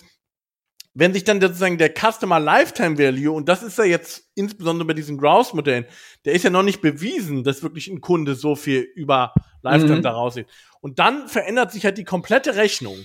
[0.99, 4.95] wenn sich dann sozusagen der Customer Lifetime Value, und das ist ja jetzt insbesondere bei
[4.95, 5.85] diesen Grouse-Modellen,
[6.25, 10.03] der ist ja noch nicht bewiesen, dass wirklich ein Kunde so viel über Lifetime mhm.
[10.03, 10.47] daraus sieht.
[10.81, 13.05] Und dann verändert sich halt die komplette Rechnung.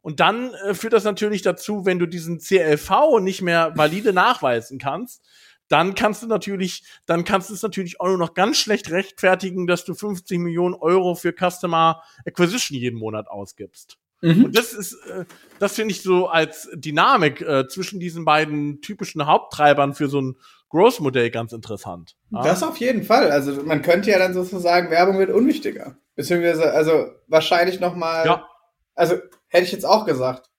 [0.00, 4.78] Und dann äh, führt das natürlich dazu, wenn du diesen CLV nicht mehr valide nachweisen
[4.78, 5.24] kannst,
[5.66, 9.66] dann kannst du natürlich, dann kannst du es natürlich auch nur noch ganz schlecht rechtfertigen,
[9.66, 13.98] dass du 50 Millionen Euro für Customer Acquisition jeden Monat ausgibst.
[14.20, 14.46] Mhm.
[14.46, 15.24] Und das ist, äh,
[15.58, 20.36] das finde ich so als Dynamik äh, zwischen diesen beiden typischen Haupttreibern für so ein
[20.70, 22.16] Growth-Modell ganz interessant.
[22.30, 22.42] Ja?
[22.42, 23.30] Das auf jeden Fall.
[23.30, 25.96] Also man könnte ja dann sozusagen, Werbung wird unwichtiger.
[26.16, 28.48] Beziehungsweise, also wahrscheinlich noch mal, ja.
[28.94, 29.16] also
[29.48, 30.50] hätte ich jetzt auch gesagt.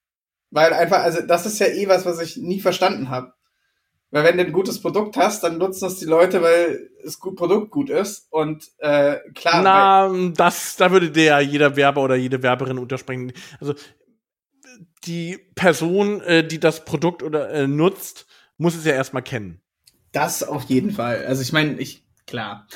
[0.50, 3.34] Weil einfach, also das ist ja eh was, was ich nie verstanden habe.
[4.10, 7.70] Weil wenn du ein gutes Produkt hast, dann nutzen das die Leute, weil das Produkt
[7.70, 8.28] gut ist.
[8.30, 9.62] Und äh, klar.
[9.62, 13.32] Na, das, da würde der jeder Werber oder jede Werberin unterspringen.
[13.60, 13.74] Also
[15.04, 18.26] die Person, äh, die das Produkt oder äh, nutzt,
[18.58, 19.60] muss es ja erstmal kennen.
[20.12, 21.26] Das auf jeden Fall.
[21.26, 22.66] Also ich meine, ich klar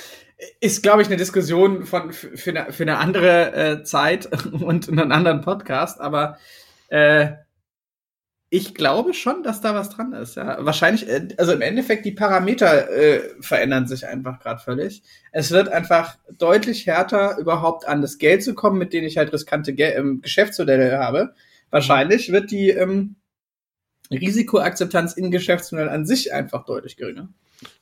[0.61, 5.13] ist, glaube ich, eine Diskussion von für eine, für eine andere äh, Zeit und einen
[5.13, 6.01] anderen Podcast.
[6.01, 6.39] Aber
[6.89, 7.33] äh,
[8.53, 10.35] ich glaube schon, dass da was dran ist.
[10.35, 15.03] Ja, wahrscheinlich, äh, also im Endeffekt die Parameter äh, verändern sich einfach gerade völlig.
[15.31, 19.33] Es wird einfach deutlich härter, überhaupt an das Geld zu kommen, mit dem ich halt
[19.33, 21.33] riskante Ge ähm, Geschäftsmodelle habe.
[21.71, 23.15] Wahrscheinlich wird die ähm,
[24.11, 27.29] Risikoakzeptanz in Geschäftsmodellen an sich einfach deutlich geringer.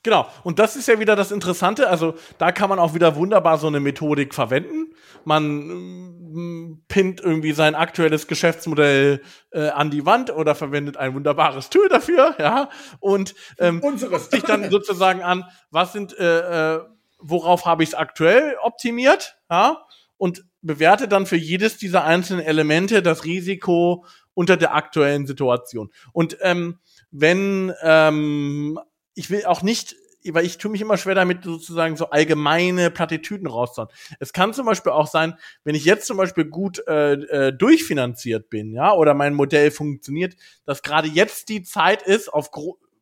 [0.03, 1.89] Genau, und das ist ja wieder das Interessante.
[1.89, 4.93] Also da kann man auch wieder wunderbar so eine Methodik verwenden.
[5.23, 11.89] Man pinnt irgendwie sein aktuelles Geschäftsmodell äh, an die Wand oder verwendet ein wunderbares Tool
[11.89, 14.29] dafür, ja, und ähm, Unseres.
[14.29, 16.81] sich dann sozusagen an, was sind, äh, äh,
[17.19, 19.85] worauf habe ich es aktuell optimiert, ja,
[20.17, 25.89] und bewerte dann für jedes dieser einzelnen Elemente das Risiko unter der aktuellen Situation.
[26.11, 26.79] Und ähm,
[27.11, 28.79] wenn ähm,
[29.13, 29.95] ich will auch nicht
[30.25, 33.89] weil ich tue mich immer schwer damit, sozusagen so allgemeine Plattitüden rauszuhauen.
[34.19, 38.49] Es kann zum Beispiel auch sein, wenn ich jetzt zum Beispiel gut äh, äh, durchfinanziert
[38.49, 42.49] bin, ja, oder mein Modell funktioniert, dass gerade jetzt die Zeit ist, auf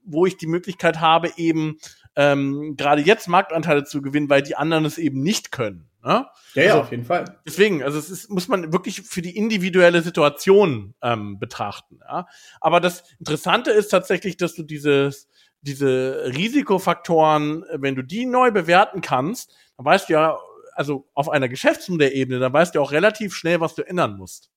[0.04, 1.80] wo ich die Möglichkeit habe, eben
[2.16, 5.90] ähm, gerade jetzt Marktanteile zu gewinnen, weil die anderen es eben nicht können.
[6.04, 6.26] Ne?
[6.54, 7.40] Ja, ja, also, auf jeden Fall.
[7.46, 12.00] Deswegen, also es ist, muss man wirklich für die individuelle Situation ähm, betrachten.
[12.08, 12.28] Ja?
[12.62, 15.28] Aber das Interessante ist tatsächlich, dass du dieses
[15.62, 20.38] diese Risikofaktoren, wenn du die neu bewerten kannst, dann weißt du ja,
[20.74, 24.52] also auf einer Geschäftsmodellebene, dann weißt du auch relativ schnell, was du ändern musst.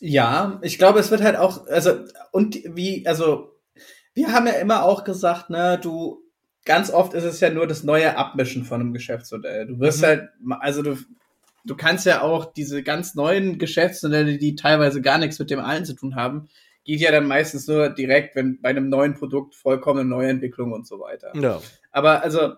[0.00, 3.58] Ja, ich glaube, es wird halt auch, also, und wie, also,
[4.12, 6.22] wir haben ja immer auch gesagt, ne, du,
[6.64, 9.66] ganz oft ist es ja nur das neue Abmischen von einem Geschäftsmodell.
[9.66, 10.06] Du wirst mhm.
[10.06, 10.28] halt,
[10.60, 10.98] also du,
[11.64, 15.84] du kannst ja auch diese ganz neuen Geschäftsmodelle, die teilweise gar nichts mit dem allen
[15.84, 16.48] zu tun haben,
[16.84, 21.00] geht ja dann meistens nur direkt, wenn bei einem neuen Produkt vollkommene Neuentwicklung und so
[21.00, 21.32] weiter.
[21.34, 21.60] Ja.
[21.90, 22.54] Aber also,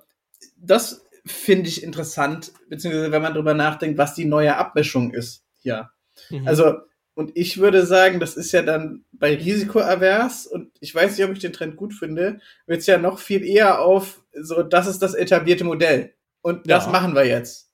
[0.57, 5.45] das finde ich interessant, beziehungsweise wenn man drüber nachdenkt, was die neue Abmischung ist.
[5.63, 5.91] Ja.
[6.31, 6.47] Mhm.
[6.47, 6.79] Also,
[7.15, 11.33] und ich würde sagen, das ist ja dann bei Risikoavers, und ich weiß nicht, ob
[11.33, 15.01] ich den Trend gut finde, wird es ja noch viel eher auf so, das ist
[15.01, 16.13] das etablierte Modell.
[16.43, 16.93] Und das ja.
[16.93, 17.71] machen wir jetzt.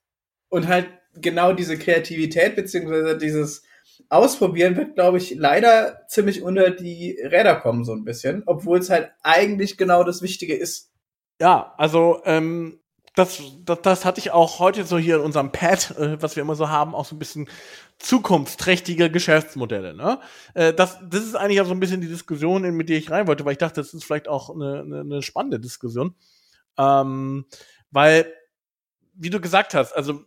[0.48, 3.64] Und halt genau diese Kreativität, beziehungsweise dieses
[4.08, 8.90] Ausprobieren wird, glaube ich, leider ziemlich unter die Räder kommen, so ein bisschen, obwohl es
[8.90, 10.92] halt eigentlich genau das Wichtige ist.
[11.40, 12.80] Ja, also ähm,
[13.14, 16.42] das, das, das hatte ich auch heute so hier in unserem Pad, äh, was wir
[16.42, 17.48] immer so haben, auch so ein bisschen
[17.98, 19.94] zukunftsträchtige Geschäftsmodelle.
[19.94, 20.18] Ne?
[20.54, 23.10] Äh, das, das ist eigentlich auch so ein bisschen die Diskussion, in, mit der ich
[23.10, 26.14] rein wollte, weil ich dachte, das ist vielleicht auch eine, eine, eine spannende Diskussion.
[26.78, 27.44] Ähm,
[27.90, 28.32] weil,
[29.14, 30.24] wie du gesagt hast, also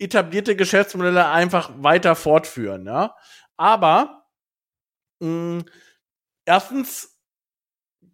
[0.00, 2.86] etablierte Geschäftsmodelle einfach weiter fortführen.
[2.86, 3.14] Ja?
[3.56, 4.24] Aber
[5.20, 5.64] mh,
[6.44, 7.18] erstens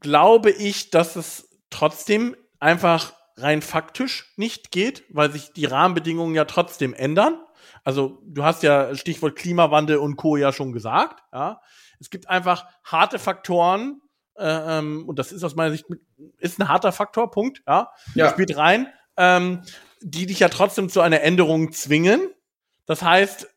[0.00, 6.44] glaube ich, dass es trotzdem einfach rein faktisch nicht geht, weil sich die Rahmenbedingungen ja
[6.44, 7.40] trotzdem ändern.
[7.84, 10.36] Also du hast ja Stichwort Klimawandel und Co.
[10.36, 11.22] ja schon gesagt.
[11.32, 11.60] Ja,
[12.00, 14.00] es gibt einfach harte Faktoren
[14.36, 15.86] äh, ähm, und das ist aus meiner Sicht
[16.38, 17.30] ist ein harter Faktor.
[17.30, 17.62] Punkt.
[17.66, 18.30] Ja, ja.
[18.30, 19.62] spielt rein, ähm,
[20.08, 22.20] die dich ja trotzdem zu einer Änderung zwingen.
[22.86, 23.48] Das heißt,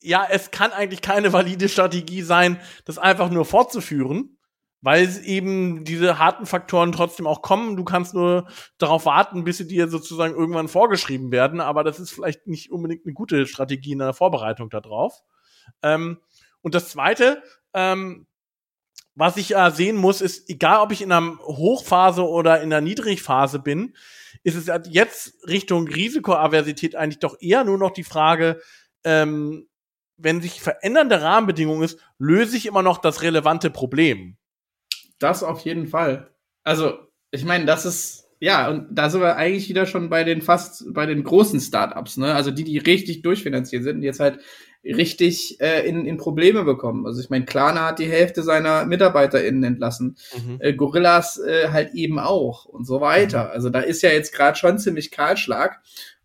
[0.00, 4.38] ja, es kann eigentlich keine valide Strategie sein, das einfach nur fortzuführen
[4.80, 7.76] weil eben diese harten Faktoren trotzdem auch kommen.
[7.76, 8.46] Du kannst nur
[8.78, 13.04] darauf warten, bis sie dir sozusagen irgendwann vorgeschrieben werden, aber das ist vielleicht nicht unbedingt
[13.04, 15.22] eine gute Strategie in der Vorbereitung darauf.
[15.82, 16.18] Ähm,
[16.60, 17.42] und das Zweite,
[17.74, 18.26] ähm,
[19.18, 22.80] was ich äh, sehen muss, ist, egal ob ich in einer Hochphase oder in einer
[22.80, 23.96] Niedrigphase bin,
[24.44, 28.60] ist es jetzt Richtung Risikoaversität eigentlich doch eher nur noch die Frage,
[29.02, 29.66] ähm,
[30.16, 34.36] wenn sich verändernde Rahmenbedingungen ist, löse ich immer noch das relevante Problem.
[35.18, 36.30] Das auf jeden Fall.
[36.62, 36.98] Also,
[37.32, 40.94] ich meine, das ist, ja, und da sind wir eigentlich wieder schon bei den fast,
[40.94, 42.34] bei den großen Startups, ne?
[42.34, 44.38] Also die, die richtig durchfinanziert sind und jetzt halt
[44.84, 47.06] richtig äh, in, in Probleme bekommen.
[47.06, 50.16] Also ich meine, Klarna hat die Hälfte seiner MitarbeiterInnen entlassen.
[50.36, 50.56] Mhm.
[50.60, 53.44] Äh, Gorillas äh, halt eben auch und so weiter.
[53.44, 53.50] Mhm.
[53.50, 55.80] Also da ist ja jetzt gerade schon ziemlich Kahlschlag.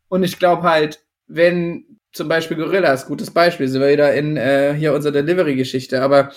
[0.08, 4.74] Und ich glaube halt, wenn zum Beispiel Gorillas, gutes Beispiel, sind wir wieder in äh,
[4.78, 6.32] hier unserer Delivery-Geschichte, aber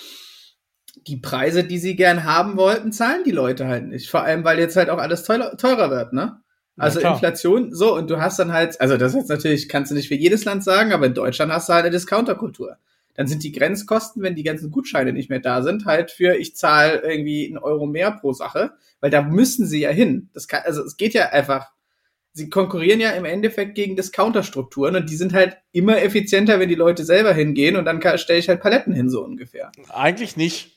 [1.07, 4.09] die Preise, die sie gern haben wollten, zahlen die Leute halt nicht.
[4.11, 6.40] Vor allem, weil jetzt halt auch alles teurer, teurer wird, ne?
[6.76, 9.94] Also ja, Inflation, so, und du hast dann halt, also das jetzt natürlich, kannst du
[9.94, 12.76] nicht für jedes Land sagen, aber in Deutschland hast du halt eine Discounterkultur.
[13.14, 16.54] Dann sind die Grenzkosten, wenn die ganzen Gutscheine nicht mehr da sind, halt für, ich
[16.54, 20.28] zahle irgendwie einen Euro mehr pro Sache, weil da müssen sie ja hin.
[20.34, 21.70] Das kann, also es geht ja einfach,
[22.32, 26.74] sie konkurrieren ja im Endeffekt gegen Discounterstrukturen und die sind halt immer effizienter, wenn die
[26.74, 29.72] Leute selber hingehen und dann stelle ich halt Paletten hin, so ungefähr.
[29.88, 30.75] Eigentlich nicht.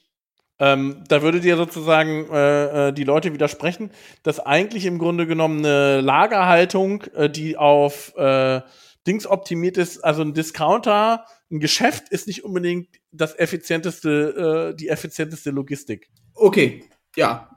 [0.59, 3.91] Ähm, da würde dir sozusagen äh, äh, die Leute widersprechen,
[4.23, 8.61] dass eigentlich im Grunde genommen eine Lagerhaltung, äh, die auf äh,
[9.07, 14.89] Dings optimiert ist, also ein Discounter, ein Geschäft ist nicht unbedingt das effizienteste, äh, die
[14.89, 16.09] effizienteste Logistik.
[16.35, 16.83] Okay,
[17.15, 17.49] ja.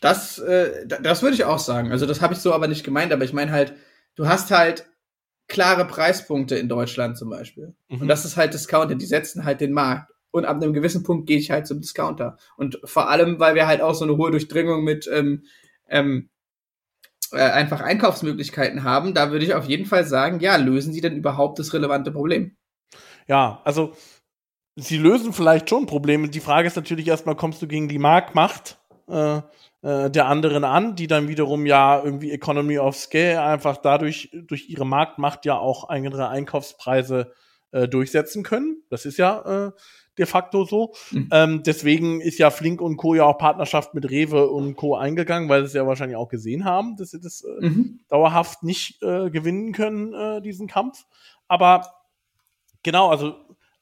[0.00, 1.90] Das, äh, das würde ich auch sagen.
[1.90, 3.74] Also das habe ich so aber nicht gemeint, aber ich meine halt,
[4.14, 4.86] du hast halt
[5.48, 7.74] klare Preispunkte in Deutschland zum Beispiel.
[7.88, 8.02] Mhm.
[8.02, 11.26] Und das ist halt Discounter, die setzen halt den Markt und ab einem gewissen Punkt
[11.26, 12.38] gehe ich halt zum Discounter.
[12.56, 15.44] Und vor allem, weil wir halt auch so eine hohe Durchdringung mit ähm,
[15.88, 16.30] ähm,
[17.32, 21.16] äh, einfach Einkaufsmöglichkeiten haben, da würde ich auf jeden Fall sagen, ja, lösen sie denn
[21.16, 22.56] überhaupt das relevante Problem?
[23.26, 23.92] Ja, also
[24.76, 26.28] sie lösen vielleicht schon Probleme.
[26.28, 28.78] Die Frage ist natürlich erstmal, kommst du gegen die Marktmacht
[29.08, 29.40] äh,
[29.82, 34.68] äh, der anderen an, die dann wiederum ja irgendwie Economy of Scale einfach dadurch durch
[34.68, 37.32] ihre Marktmacht ja auch andere Einkaufspreise
[37.72, 38.82] äh, durchsetzen können.
[38.90, 39.72] Das ist ja äh,
[40.18, 40.94] de facto so.
[41.10, 41.28] Mhm.
[41.32, 43.14] Ähm, deswegen ist ja Flink und Co.
[43.14, 44.96] ja auch Partnerschaft mit Rewe und Co.
[44.96, 48.00] eingegangen, weil sie es ja wahrscheinlich auch gesehen haben, dass sie das äh, mhm.
[48.08, 51.04] dauerhaft nicht äh, gewinnen können, äh, diesen Kampf.
[51.46, 51.86] Aber
[52.82, 53.36] genau, also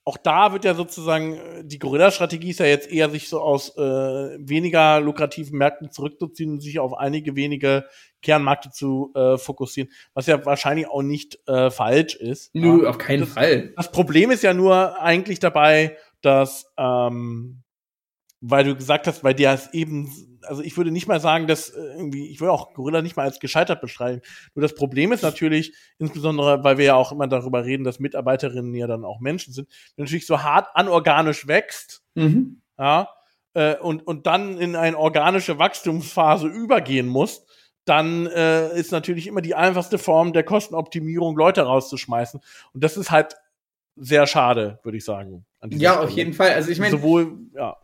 [0.07, 3.77] auch da wird ja sozusagen, äh, die Gorilla-Strategie ist ja jetzt eher, sich so aus
[3.77, 7.87] äh, weniger lukrativen Märkten zurückzuziehen und sich auf einige wenige
[8.23, 12.55] Kernmärkte zu äh, fokussieren, was ja wahrscheinlich auch nicht äh, falsch ist.
[12.55, 12.91] Nö, ja.
[12.91, 13.73] auf keinen das, Fall.
[13.77, 17.65] Das Problem ist ja nur eigentlich dabei, dass ähm,
[18.41, 21.71] weil du gesagt hast, bei dir ist eben, also ich würde nicht mal sagen, dass
[21.71, 24.21] äh, irgendwie, ich würde auch Gorilla nicht mal als gescheitert beschreiben.
[24.55, 28.75] Nur das Problem ist natürlich, insbesondere, weil wir ja auch immer darüber reden, dass Mitarbeiterinnen
[28.75, 32.61] ja dann auch Menschen sind, wenn natürlich so hart anorganisch wächst, mhm.
[32.79, 33.09] ja,
[33.55, 37.47] äh, und, und dann in eine organische Wachstumsphase übergehen muss,
[37.87, 42.41] dann äh, ist natürlich immer die einfachste Form der Kostenoptimierung, Leute rauszuschmeißen.
[42.75, 43.37] Und das ist halt
[43.95, 45.47] sehr schade, würde ich sagen.
[45.71, 46.01] ja, Stelle.
[46.01, 46.51] auf jeden Fall.
[46.51, 47.77] Also ich meine, sowohl, ja.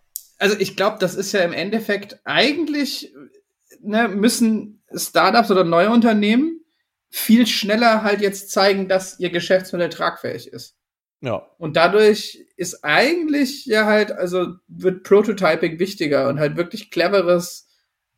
[0.42, 3.14] Also ich glaube, das ist ja im Endeffekt eigentlich,
[3.80, 6.64] ne, müssen Startups oder neue Unternehmen
[7.10, 10.74] viel schneller halt jetzt zeigen, dass ihr Geschäftsmodell tragfähig ist.
[11.20, 11.46] Ja.
[11.58, 17.68] Und dadurch ist eigentlich ja halt, also wird Prototyping wichtiger und halt wirklich cleveres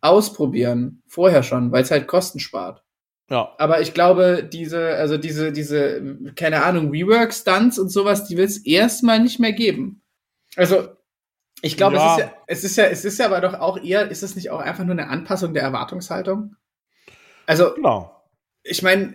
[0.01, 2.83] Ausprobieren vorher schon, weil es halt Kosten spart.
[3.29, 3.55] Ja.
[3.59, 8.65] Aber ich glaube, diese, also diese, diese, keine Ahnung, Rework-Stunts und sowas, die wird es
[8.65, 10.03] erstmal nicht mehr geben.
[10.57, 10.89] Also,
[11.65, 12.17] ich glaube, ja.
[12.17, 14.37] es ist ja, es ist ja, es ist ja aber doch auch eher, ist es
[14.37, 16.57] nicht auch einfach nur eine Anpassung der Erwartungshaltung?
[17.47, 18.23] Also, genau.
[18.63, 19.15] ich meine,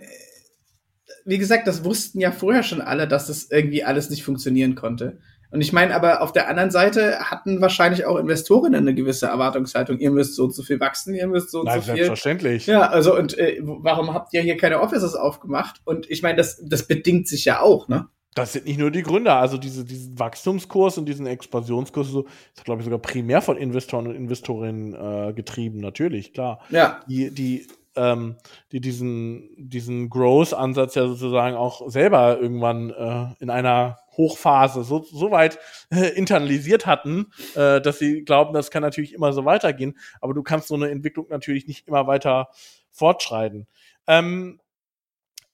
[1.24, 5.20] wie gesagt, das wussten ja vorher schon alle, dass das irgendwie alles nicht funktionieren konnte.
[5.52, 9.98] Und ich meine, aber auf der anderen Seite hatten wahrscheinlich auch Investorinnen eine gewisse Erwartungshaltung.
[9.98, 11.94] Ihr müsst so und so viel wachsen, ihr müsst so und Nein, so viel.
[11.94, 12.66] Selbstverständlich.
[12.66, 15.80] Ja, also und äh, warum habt ihr hier keine Offices aufgemacht?
[15.84, 18.08] Und ich meine, das, das bedingt sich ja auch, ne?
[18.34, 22.64] Das sind nicht nur die Gründer, also diese, diesen Wachstumskurs und diesen Expansionskurs, so, ist,
[22.64, 26.60] glaube ich, sogar primär von Investoren und Investorinnen äh, getrieben, natürlich, klar.
[26.70, 27.00] Ja.
[27.08, 27.66] Die, die,
[27.96, 28.36] ähm,
[28.70, 35.32] die diesen, diesen Growth-Ansatz ja sozusagen auch selber irgendwann äh, in einer Hochphase so, so
[35.32, 35.58] weit
[35.90, 39.98] äh, internalisiert hatten, äh, dass sie glauben, das kann natürlich immer so weitergehen.
[40.20, 42.48] Aber du kannst so eine Entwicklung natürlich nicht immer weiter
[42.92, 43.66] fortschreiten.
[44.06, 44.60] Ähm,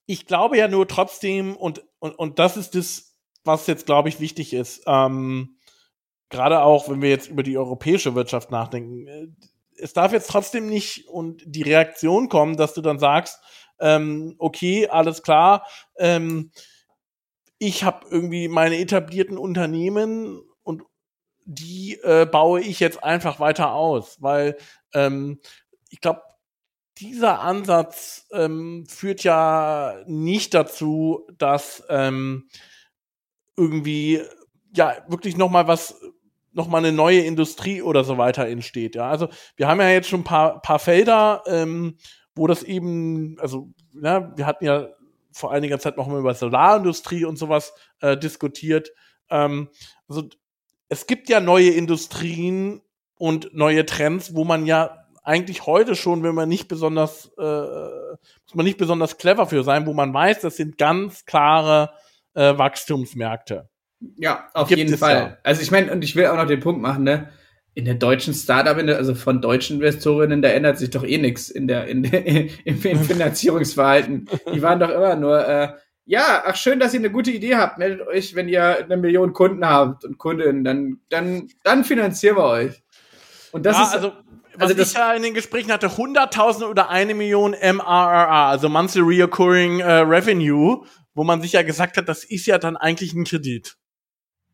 [0.04, 4.20] ich glaube ja nur trotzdem, und, und, und das ist das, was jetzt, glaube ich,
[4.20, 5.56] wichtig ist, ähm,
[6.28, 9.28] gerade auch, wenn wir jetzt über die europäische Wirtschaft nachdenken, äh,
[9.78, 13.40] es darf jetzt trotzdem nicht und die Reaktion kommen, dass du dann sagst,
[13.78, 15.66] ähm, okay, alles klar,
[15.98, 16.50] ähm,
[17.58, 20.82] ich habe irgendwie meine etablierten Unternehmen und
[21.44, 24.56] die äh, baue ich jetzt einfach weiter aus, weil
[24.94, 25.40] ähm,
[25.90, 26.22] ich glaube,
[26.98, 32.48] dieser Ansatz ähm, führt ja nicht dazu, dass ähm,
[33.56, 34.22] irgendwie
[34.74, 36.00] ja wirklich noch mal was
[36.52, 38.94] noch mal eine neue Industrie oder so weiter entsteht.
[38.94, 41.98] Ja, also wir haben ja jetzt schon ein paar paar Felder, ähm,
[42.34, 43.68] wo das eben, also
[44.00, 44.88] ja, wir hatten ja
[45.32, 48.90] vor einiger Zeit noch mal über Solarindustrie und sowas äh, diskutiert.
[49.28, 49.68] Ähm,
[50.08, 50.28] also
[50.88, 52.80] es gibt ja neue Industrien
[53.18, 58.54] und neue Trends, wo man ja eigentlich heute schon, wenn man nicht besonders, äh, muss
[58.54, 61.90] man nicht besonders clever für sein, wo man weiß, das sind ganz klare
[62.34, 63.68] äh, Wachstumsmärkte.
[64.16, 65.14] Ja, auf Gibt jeden Fall.
[65.14, 65.38] Ja.
[65.42, 67.30] Also ich meine, und ich will auch noch den Punkt machen, ne?
[67.76, 71.68] in der deutschen Startup, also von deutschen Investorinnen, da ändert sich doch eh nichts in
[71.68, 72.26] der, in der,
[72.64, 74.30] im, im Finanzierungsverhalten.
[74.54, 75.72] Die waren doch immer nur, äh,
[76.06, 77.76] ja, ach schön, dass ihr eine gute Idee habt.
[77.76, 82.44] Meldet euch, wenn ihr eine Million Kunden habt und Kundinnen, dann, dann, dann finanzieren wir
[82.44, 82.82] euch.
[83.56, 84.12] Und das ja, ist, also,
[84.52, 88.68] was also das, ich ja in den Gesprächen hatte, 100.000 oder eine Million MRRA, also
[88.68, 90.84] Monthly Reoccurring äh, Revenue,
[91.14, 93.78] wo man sich ja gesagt hat, das ist ja dann eigentlich ein Kredit.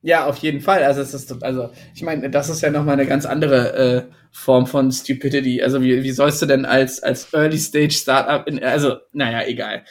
[0.02, 0.84] Ja, auf jeden Fall.
[0.84, 4.68] Also es ist, also ich meine, das ist ja nochmal eine ganz andere äh, Form
[4.68, 5.60] von Stupidity.
[5.60, 9.84] Also wie, wie sollst du denn als als Early Stage Startup in, also naja, egal.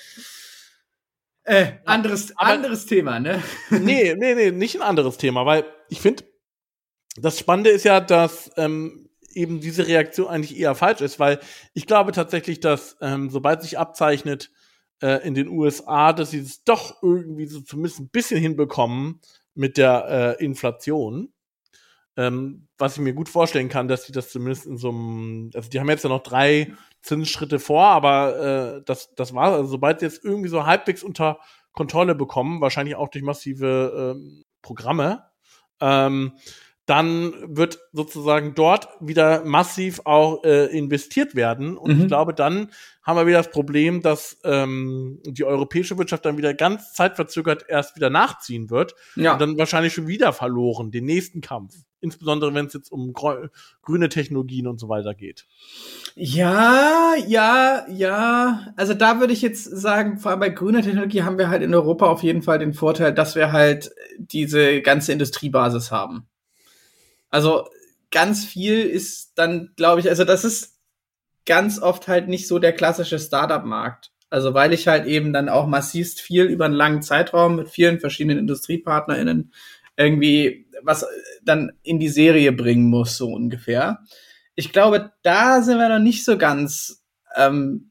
[1.43, 3.43] Äh, anderes Aber, anderes Thema, ne?
[3.71, 6.23] Nee, nee, nee, nicht ein anderes Thema, weil ich finde,
[7.17, 11.39] das Spannende ist ja, dass ähm, eben diese Reaktion eigentlich eher falsch ist, weil
[11.73, 14.51] ich glaube tatsächlich, dass ähm, sobald sich abzeichnet
[15.01, 19.21] äh, in den USA, dass sie es doch irgendwie so zumindest ein bisschen hinbekommen,
[19.53, 21.33] mit der äh, Inflation.
[22.17, 25.69] Ähm, was ich mir gut vorstellen kann, dass die das zumindest in so einem, also
[25.69, 29.99] die haben jetzt ja noch drei Zinsschritte vor, aber äh, das, das war, also sobald
[29.99, 31.39] sie jetzt irgendwie so halbwegs unter
[31.71, 35.23] Kontrolle bekommen, wahrscheinlich auch durch massive ähm, Programme,
[35.79, 36.33] ähm,
[36.85, 41.77] dann wird sozusagen dort wieder massiv auch äh, investiert werden.
[41.77, 42.01] Und mhm.
[42.01, 42.69] ich glaube, dann
[43.03, 47.95] haben wir wieder das Problem, dass ähm, die europäische Wirtschaft dann wieder ganz zeitverzögert erst
[47.95, 49.33] wieder nachziehen wird ja.
[49.33, 51.75] und dann wahrscheinlich schon wieder verloren, den nächsten Kampf.
[52.03, 55.45] Insbesondere wenn es jetzt um grüne Technologien und so weiter geht.
[56.15, 58.73] Ja, ja, ja.
[58.75, 61.75] Also da würde ich jetzt sagen, vor allem bei grüner Technologie haben wir halt in
[61.75, 66.27] Europa auf jeden Fall den Vorteil, dass wir halt diese ganze Industriebasis haben.
[67.31, 67.67] Also
[68.11, 70.77] ganz viel ist dann, glaube ich, also das ist
[71.45, 74.11] ganz oft halt nicht so der klassische Startup-Markt.
[74.29, 77.99] Also weil ich halt eben dann auch massivst viel über einen langen Zeitraum mit vielen
[77.99, 79.51] verschiedenen IndustriepartnerInnen
[79.97, 81.05] irgendwie was
[81.43, 83.99] dann in die Serie bringen muss, so ungefähr.
[84.55, 87.03] Ich glaube, da sind wir noch nicht so ganz
[87.35, 87.90] ähm,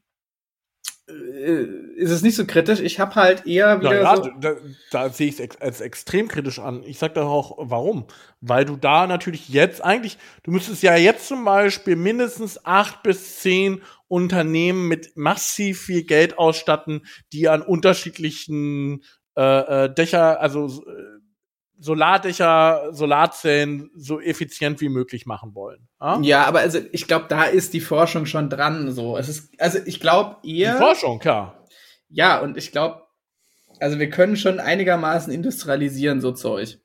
[1.11, 2.79] ist es nicht so kritisch.
[2.79, 4.01] Ich habe halt eher wieder.
[4.01, 4.55] Ja, so da,
[4.91, 6.83] da, sehe ich es als extrem kritisch an.
[6.83, 8.05] Ich sag da auch, warum?
[8.41, 13.39] Weil du da natürlich jetzt eigentlich, du müsstest ja jetzt zum Beispiel mindestens acht bis
[13.39, 19.03] zehn Unternehmen mit massiv viel Geld ausstatten, die an unterschiedlichen
[19.35, 21.21] äh, äh Dächer, also äh,
[21.81, 25.87] Solardächer, Solarzellen so effizient wie möglich machen wollen.
[25.99, 28.91] Ja, ja aber also ich glaube, da ist die Forschung schon dran.
[28.91, 30.73] So, es ist, also ich glaube eher.
[30.73, 31.65] Die Forschung, klar.
[32.07, 33.01] Ja, und ich glaube,
[33.79, 36.79] also wir können schon einigermaßen industrialisieren so Zeug,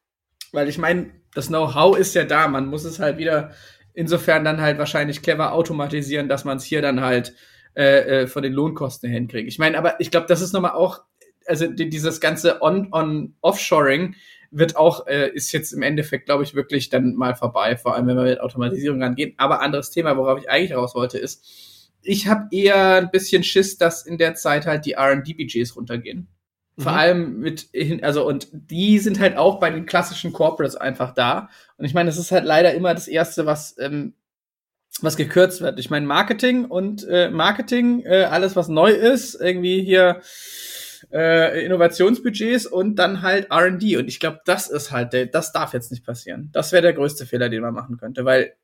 [0.52, 2.48] weil ich meine, das Know-how ist ja da.
[2.48, 3.50] Man muss es halt wieder
[3.92, 7.34] insofern dann halt wahrscheinlich clever automatisieren, dass man es hier dann halt
[7.74, 9.48] äh, äh, von den Lohnkosten hinkriegt.
[9.48, 11.02] Ich meine, aber ich glaube, das ist nochmal auch,
[11.46, 14.14] also dieses ganze On-on-Offshoring
[14.50, 18.06] wird auch, äh, ist jetzt im Endeffekt, glaube ich, wirklich dann mal vorbei, vor allem
[18.06, 19.34] wenn wir mit Automatisierung rangehen.
[19.36, 21.44] Aber anderes Thema, worauf ich eigentlich raus wollte, ist,
[22.02, 26.28] ich habe eher ein bisschen Schiss, dass in der Zeit halt die RD-Budgets runtergehen.
[26.78, 26.98] Vor mhm.
[26.98, 27.68] allem mit,
[28.02, 31.48] also, und die sind halt auch bei den klassischen Corporates einfach da.
[31.78, 34.14] Und ich meine, das ist halt leider immer das Erste, was, ähm,
[35.00, 35.78] was gekürzt wird.
[35.78, 40.20] Ich meine, Marketing und äh, Marketing, äh, alles, was neu ist, irgendwie hier
[41.12, 43.96] äh, Innovationsbudgets und dann halt RD.
[43.96, 46.50] Und ich glaube, das ist halt, der, das darf jetzt nicht passieren.
[46.52, 48.54] Das wäre der größte Fehler, den man machen könnte, weil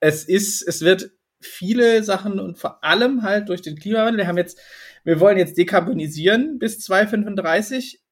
[0.00, 1.10] es ist, es wird
[1.40, 4.58] viele Sachen und vor allem halt durch den Klimawandel, wir haben jetzt,
[5.04, 8.02] wir wollen jetzt dekarbonisieren bis 2035.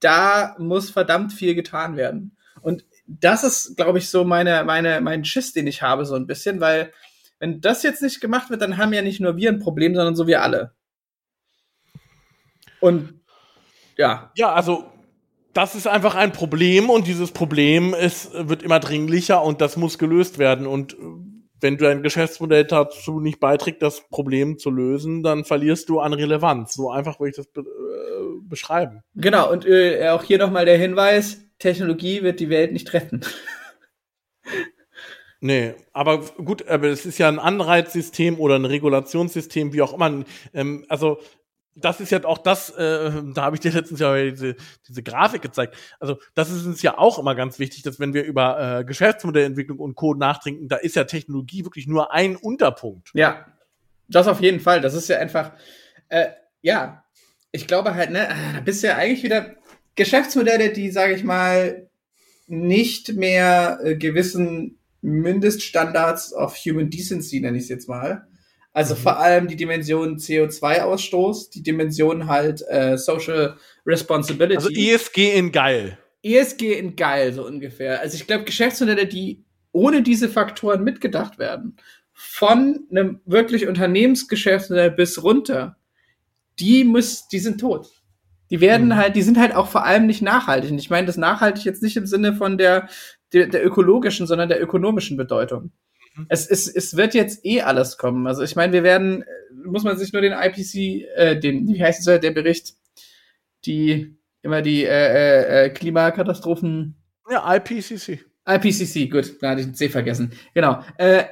[0.00, 2.36] Da muss verdammt viel getan werden.
[2.60, 6.26] Und das ist, glaube ich, so meine, meine, mein Schiss, den ich habe, so ein
[6.26, 6.92] bisschen, weil
[7.38, 10.14] wenn das jetzt nicht gemacht wird, dann haben ja nicht nur wir ein Problem, sondern
[10.14, 10.74] so wir alle.
[12.82, 13.20] Und
[13.96, 14.32] ja.
[14.36, 14.84] Ja, also
[15.52, 19.98] das ist einfach ein Problem und dieses Problem ist, wird immer dringlicher und das muss
[19.98, 20.66] gelöst werden.
[20.66, 20.96] Und
[21.60, 26.12] wenn du dein Geschäftsmodell dazu nicht beiträgt, das Problem zu lösen, dann verlierst du an
[26.12, 26.74] Relevanz.
[26.74, 29.02] So einfach würde ich das be äh, beschreiben.
[29.14, 33.20] Genau, und äh, auch hier nochmal der Hinweis, Technologie wird die Welt nicht retten.
[35.44, 40.24] Nee, aber gut, aber es ist ja ein Anreizsystem oder ein Regulationssystem, wie auch immer.
[40.54, 41.18] Ähm, also
[41.74, 44.56] das ist ja auch das, äh, da habe ich dir letztens ja diese,
[44.88, 45.76] diese Grafik gezeigt.
[46.00, 49.78] Also das ist uns ja auch immer ganz wichtig, dass wenn wir über äh, Geschäftsmodellentwicklung
[49.78, 53.10] und Code nachdenken, da ist ja Technologie wirklich nur ein Unterpunkt.
[53.14, 53.46] Ja,
[54.08, 54.80] das auf jeden Fall.
[54.80, 55.52] Das ist ja einfach,
[56.08, 56.28] äh,
[56.60, 57.04] ja,
[57.50, 59.54] ich glaube halt, ne, da bist du ja eigentlich wieder
[59.94, 61.88] Geschäftsmodelle, die, sage ich mal,
[62.46, 68.26] nicht mehr äh, gewissen Mindeststandards of Human Decency, nenne ich es jetzt mal,
[68.72, 68.98] also mhm.
[68.98, 73.56] vor allem die Dimension CO2-Ausstoß, die Dimension halt äh, Social
[73.86, 74.56] Responsibility.
[74.56, 75.98] Also ESG in geil.
[76.22, 78.00] ESG in geil, so ungefähr.
[78.00, 81.76] Also ich glaube, Geschäftsmodelle, die ohne diese Faktoren mitgedacht werden,
[82.12, 85.76] von einem wirklich Unternehmensgeschäftsmodell bis runter,
[86.58, 87.88] die muss, die sind tot.
[88.50, 88.96] Die werden mhm.
[88.96, 90.70] halt, die sind halt auch vor allem nicht nachhaltig.
[90.70, 92.88] Und ich meine das nachhaltig jetzt nicht im Sinne von der,
[93.32, 95.72] der, der ökologischen, sondern der ökonomischen Bedeutung.
[96.14, 96.26] Mhm.
[96.28, 98.26] Es, es, es wird jetzt eh alles kommen.
[98.26, 99.24] Also ich meine, wir werden,
[99.64, 102.74] muss man sich nur den IPC, äh, den, wie heißt es, der Bericht,
[103.64, 106.96] die immer die äh, äh, Klimakatastrophen.
[107.30, 108.24] Ja, IPCC.
[108.46, 110.32] IPCC, gut, da hatte ich den C vergessen.
[110.52, 110.82] Genau.
[110.98, 111.24] Äh,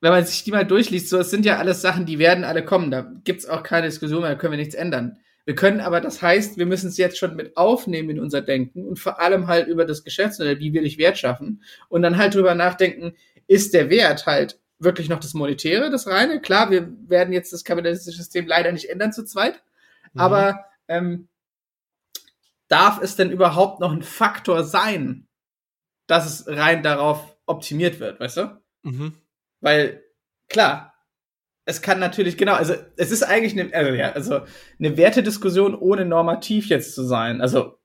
[0.00, 2.64] wenn man sich die mal durchliest, so, es sind ja alles Sachen, die werden alle
[2.64, 2.90] kommen.
[2.90, 5.18] Da gibt's auch keine Diskussion mehr, da können wir nichts ändern.
[5.44, 8.84] Wir können aber, das heißt, wir müssen es jetzt schon mit aufnehmen in unser Denken
[8.86, 12.34] und vor allem halt über das Geschäftsmodell, wie will ich Wert schaffen und dann halt
[12.34, 13.14] drüber nachdenken,
[13.46, 16.40] ist der Wert halt wirklich noch das Monetäre, das reine.
[16.40, 19.62] Klar, wir werden jetzt das kapitalistische System leider nicht ändern zu zweit,
[20.12, 20.20] mhm.
[20.20, 21.28] aber ähm,
[22.68, 25.28] darf es denn überhaupt noch ein Faktor sein,
[26.06, 28.62] dass es rein darauf optimiert wird, weißt du?
[28.82, 29.14] Mhm.
[29.60, 30.02] Weil,
[30.48, 30.94] klar,
[31.64, 34.40] es kann natürlich, genau, also es ist eigentlich eine, also, ja, also
[34.78, 37.40] eine Wertediskussion ohne normativ jetzt zu sein.
[37.40, 37.78] Also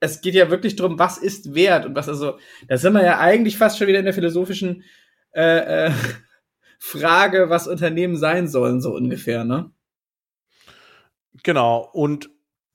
[0.00, 3.18] es geht ja wirklich darum, was ist Wert und was also, da sind wir ja
[3.18, 4.84] eigentlich fast schon wieder in der philosophischen
[5.32, 5.92] äh, äh,
[6.78, 9.70] Frage, was Unternehmen sein sollen, so ungefähr, ne?
[11.42, 12.30] Genau, und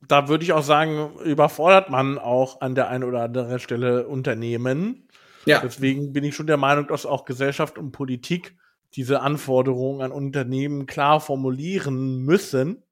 [0.08, 5.08] da würde ich auch sagen, überfordert man auch an der einen oder anderen Stelle Unternehmen.
[5.46, 5.62] Ja.
[5.62, 8.56] Deswegen bin ich schon der Meinung, dass auch Gesellschaft und Politik
[8.96, 12.84] diese Anforderungen an Unternehmen klar formulieren müssen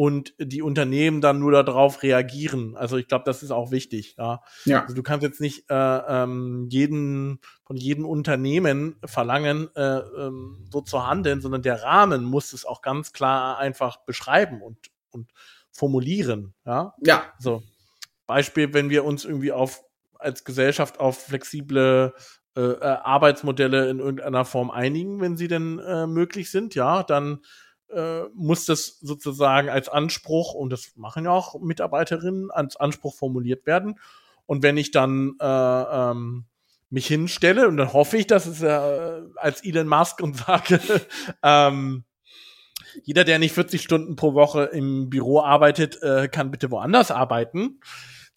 [0.00, 2.74] und die Unternehmen dann nur darauf reagieren.
[2.74, 4.14] Also ich glaube, das ist auch wichtig.
[4.16, 4.42] Ja.
[4.64, 4.80] ja.
[4.80, 10.80] Also du kannst jetzt nicht äh, ähm, jeden von jedem Unternehmen verlangen, äh, ähm, so
[10.80, 14.78] zu handeln, sondern der Rahmen muss es auch ganz klar einfach beschreiben und
[15.10, 15.32] und
[15.70, 16.54] formulieren.
[16.64, 16.94] Ja.
[17.04, 17.24] Ja.
[17.38, 17.62] So.
[18.26, 19.84] Beispiel, wenn wir uns irgendwie auf
[20.14, 22.14] als Gesellschaft auf flexible
[22.56, 27.40] äh, äh, Arbeitsmodelle in irgendeiner Form einigen, wenn sie denn äh, möglich sind, ja, dann
[27.94, 33.66] äh, muss das sozusagen als Anspruch, und das machen ja auch Mitarbeiterinnen, als Anspruch formuliert
[33.66, 33.98] werden.
[34.46, 36.46] Und wenn ich dann äh, ähm,
[36.90, 40.80] mich hinstelle, und dann hoffe ich, dass es äh, als Elon Musk und sage,
[41.42, 42.04] ähm,
[43.04, 47.80] jeder, der nicht 40 Stunden pro Woche im Büro arbeitet, äh, kann bitte woanders arbeiten.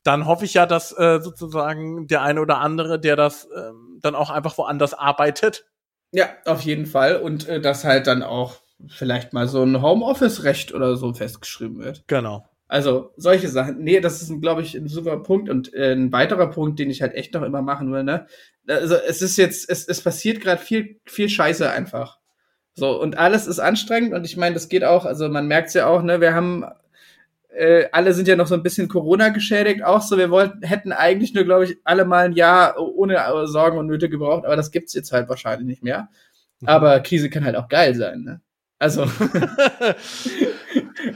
[0.04, 4.16] Dann hoffe ich ja, dass äh, sozusagen der eine oder andere, der das äh, dann
[4.16, 5.66] auch einfach woanders arbeitet.
[6.12, 7.18] Ja, auf jeden Fall.
[7.18, 12.04] Und äh, dass halt dann auch vielleicht mal so ein Homeoffice-Recht oder so festgeschrieben wird.
[12.08, 12.46] Genau.
[12.68, 13.84] Also solche Sachen.
[13.84, 15.50] Nee, das ist, glaube ich, ein super Punkt.
[15.50, 18.26] Und äh, ein weiterer Punkt, den ich halt echt noch immer machen will, ne?
[18.68, 22.20] Also es ist jetzt, es, es passiert gerade viel, viel Scheiße einfach.
[22.76, 25.74] So, und alles ist anstrengend und ich meine, das geht auch, also man merkt es
[25.76, 26.66] ja auch, ne, wir haben
[27.54, 30.92] äh, alle sind ja noch so ein bisschen Corona geschädigt, auch so, wir wollten, hätten
[30.92, 34.72] eigentlich nur, glaube ich, alle mal ein Jahr ohne Sorgen und Nöte gebraucht, aber das
[34.72, 36.10] gibt's jetzt halt wahrscheinlich nicht mehr.
[36.62, 36.68] Mhm.
[36.68, 38.42] Aber Krise kann halt auch geil sein, ne?
[38.84, 39.04] Also,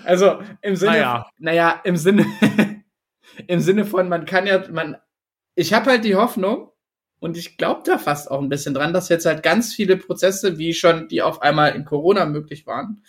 [0.05, 2.25] also im Sinne, naja, naja im Sinne,
[3.47, 4.95] im Sinne von, man kann ja, man,
[5.53, 6.71] ich habe halt die Hoffnung,
[7.19, 10.57] und ich glaube da fast auch ein bisschen dran, dass jetzt halt ganz viele Prozesse,
[10.57, 13.03] wie schon die auf einmal in Corona möglich waren,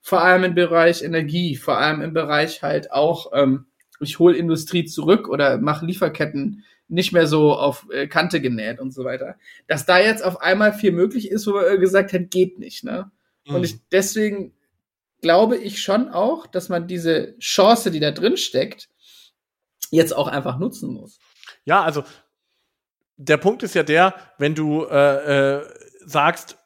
[0.00, 3.66] vor allem im Bereich Energie, vor allem im Bereich halt auch, ähm,
[4.00, 8.94] ich hole Industrie zurück oder mache Lieferketten nicht mehr so auf äh, Kante genäht und
[8.94, 9.36] so weiter.
[9.66, 13.10] Dass da jetzt auf einmal viel möglich ist, wo man gesagt hat, geht nicht, ne?
[13.48, 13.54] Mhm.
[13.56, 14.54] Und ich deswegen
[15.20, 18.88] glaube ich schon auch, dass man diese Chance, die da drin steckt,
[19.90, 21.18] jetzt auch einfach nutzen muss.
[21.64, 22.04] Ja, also
[23.16, 25.66] der Punkt ist ja der, wenn du äh, äh,
[26.04, 26.56] sagst,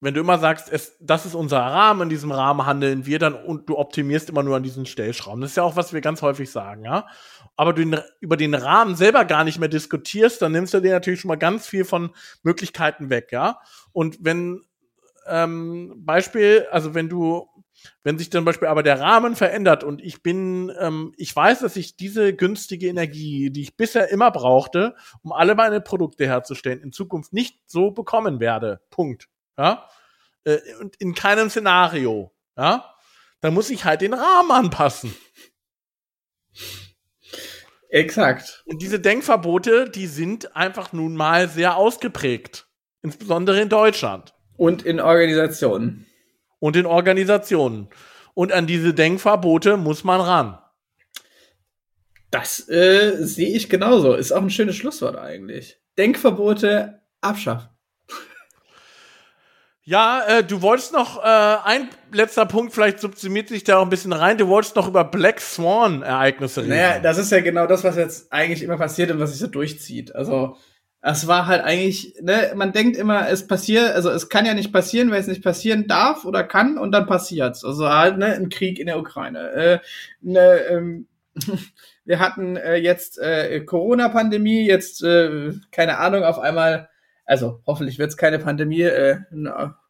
[0.00, 3.34] wenn du immer sagst, es, das ist unser Rahmen, in diesem Rahmen handeln wir dann
[3.34, 5.40] und du optimierst immer nur an diesen Stellschrauben.
[5.40, 7.06] Das ist ja auch, was wir ganz häufig sagen, ja.
[7.54, 11.20] Aber du über den Rahmen selber gar nicht mehr diskutierst, dann nimmst du dir natürlich
[11.20, 12.10] schon mal ganz viel von
[12.42, 13.60] Möglichkeiten weg, ja.
[13.92, 14.64] Und wenn
[15.26, 17.48] ähm, Beispiel, also wenn du
[18.02, 21.76] wenn sich zum Beispiel aber der Rahmen verändert und ich bin, ähm, ich weiß, dass
[21.76, 26.92] ich diese günstige Energie, die ich bisher immer brauchte, um alle meine Produkte herzustellen, in
[26.92, 28.80] Zukunft nicht so bekommen werde.
[28.90, 29.28] Punkt.
[29.58, 29.88] Ja.
[30.44, 32.32] Äh, und in keinem Szenario.
[32.56, 32.94] Ja.
[33.40, 35.14] Dann muss ich halt den Rahmen anpassen.
[37.88, 38.62] Exakt.
[38.66, 42.68] Und diese Denkverbote, die sind einfach nun mal sehr ausgeprägt.
[43.02, 44.32] Insbesondere in Deutschland.
[44.62, 46.06] Und in Organisationen
[46.60, 47.88] und in Organisationen.
[48.32, 50.56] Und an diese Denkverbote muss man ran.
[52.30, 54.14] Das äh, sehe ich genauso.
[54.14, 55.80] Ist auch ein schönes Schlusswort eigentlich.
[55.98, 57.70] Denkverbote abschaffen.
[59.82, 63.90] Ja, äh, du wolltest noch äh, ein letzter Punkt, vielleicht subsumiert sich da auch ein
[63.90, 64.38] bisschen rein.
[64.38, 66.70] Du wolltest noch über Black Swan Ereignisse reden.
[66.70, 69.48] Naja, das ist ja genau das, was jetzt eigentlich immer passiert und was sich so
[69.48, 70.14] durchzieht.
[70.14, 70.56] Also
[71.04, 74.72] es war halt eigentlich, ne, man denkt immer, es passiert, also es kann ja nicht
[74.72, 77.64] passieren, weil es nicht passieren darf oder kann und dann passiert's.
[77.64, 79.50] Also halt, ne, ein Krieg in der Ukraine.
[79.50, 79.78] Äh,
[80.20, 81.08] ne, ähm,
[82.04, 86.88] wir hatten äh, jetzt äh, Corona-Pandemie, jetzt, äh, keine Ahnung, auf einmal,
[87.24, 89.18] also hoffentlich wird's keine Pandemie, äh,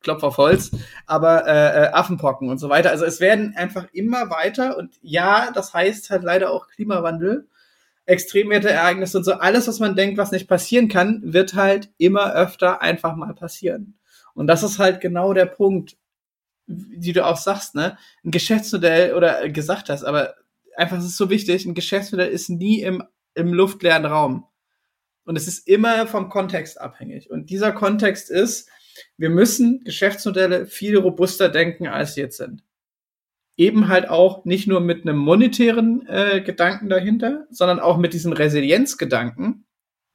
[0.03, 0.71] Klopf auf Holz,
[1.07, 2.91] aber äh, äh, Affenpocken und so weiter.
[2.91, 7.49] Also es werden einfach immer weiter und ja, das heißt halt leider auch Klimawandel.
[8.07, 12.83] Extremwetterereignisse und so, alles, was man denkt, was nicht passieren kann, wird halt immer öfter
[12.83, 13.99] einfach mal passieren.
[14.35, 15.97] Und das ist halt genau der Punkt,
[16.67, 17.99] wie du auch sagst, ne?
[18.25, 20.35] Ein Geschäftsmodell oder gesagt hast, aber
[20.77, 23.03] einfach es ist so wichtig, ein Geschäftsmodell ist nie im,
[23.35, 24.47] im luftleeren Raum.
[25.25, 27.31] Und es ist immer vom Kontext abhängig.
[27.31, 28.69] Und dieser Kontext ist,
[29.17, 32.63] wir müssen Geschäftsmodelle viel robuster denken, als sie jetzt sind
[33.57, 38.33] eben halt auch nicht nur mit einem monetären äh, Gedanken dahinter, sondern auch mit diesem
[38.33, 39.67] Resilienzgedanken,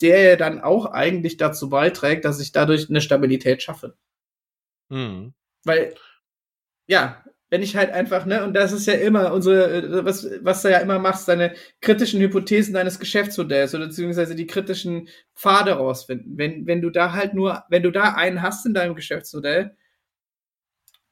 [0.01, 3.95] der ja dann auch eigentlich dazu beiträgt, dass ich dadurch eine Stabilität schaffe.
[4.89, 5.33] Mhm.
[5.63, 5.93] Weil,
[6.87, 10.61] ja, wenn ich halt einfach, ne, und das ist ja immer unsere, äh, was, was
[10.61, 16.37] du ja immer machst, deine kritischen Hypothesen deines Geschäftsmodells oder beziehungsweise die kritischen Pfade rausfinden.
[16.37, 19.77] Wenn, wenn du da halt nur, wenn du da einen hast in deinem Geschäftsmodell,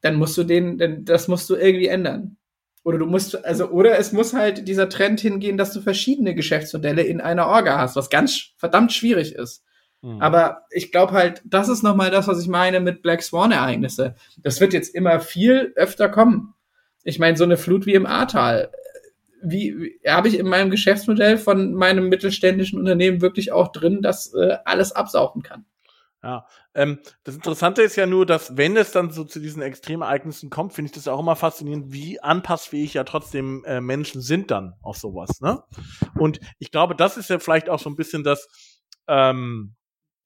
[0.06, 2.36] dann musst du den, denn das musst du irgendwie ändern.
[2.84, 7.02] Oder du musst, also, oder es muss halt dieser Trend hingehen, dass du verschiedene Geschäftsmodelle
[7.02, 9.64] in einer Orga hast, was ganz verdammt schwierig ist.
[10.02, 10.22] Mhm.
[10.22, 14.14] Aber ich glaube halt, das ist nochmal das, was ich meine mit Black Swan-Ereignisse.
[14.38, 16.54] Das wird jetzt immer viel öfter kommen.
[17.02, 18.70] Ich meine, so eine Flut wie im Ahrtal.
[19.42, 24.32] Wie, wie habe ich in meinem Geschäftsmodell von meinem mittelständischen Unternehmen wirklich auch drin, das
[24.32, 25.64] äh, alles absaugen kann?
[26.26, 30.50] Ja, ähm, das Interessante ist ja nur, dass wenn es dann so zu diesen Extremereignissen
[30.50, 34.74] kommt, finde ich das auch immer faszinierend, wie anpassfähig ja trotzdem äh, Menschen sind dann
[34.82, 35.40] auf sowas.
[35.40, 35.62] Ne?
[36.18, 38.48] Und ich glaube, das ist ja vielleicht auch so ein bisschen das,
[39.06, 39.76] ähm,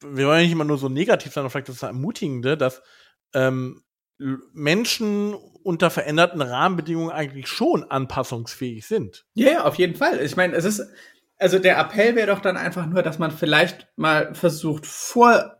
[0.02, 2.80] wir wollen ja nicht immer nur so negativ sein, aber vielleicht das Ermutigende, dass
[3.34, 3.82] ähm,
[4.54, 9.26] Menschen unter veränderten Rahmenbedingungen eigentlich schon anpassungsfähig sind.
[9.34, 10.20] Ja, ja, auf jeden Fall.
[10.20, 10.82] Ich meine, es ist,
[11.38, 15.58] also der Appell wäre doch dann einfach nur, dass man vielleicht mal versucht, vor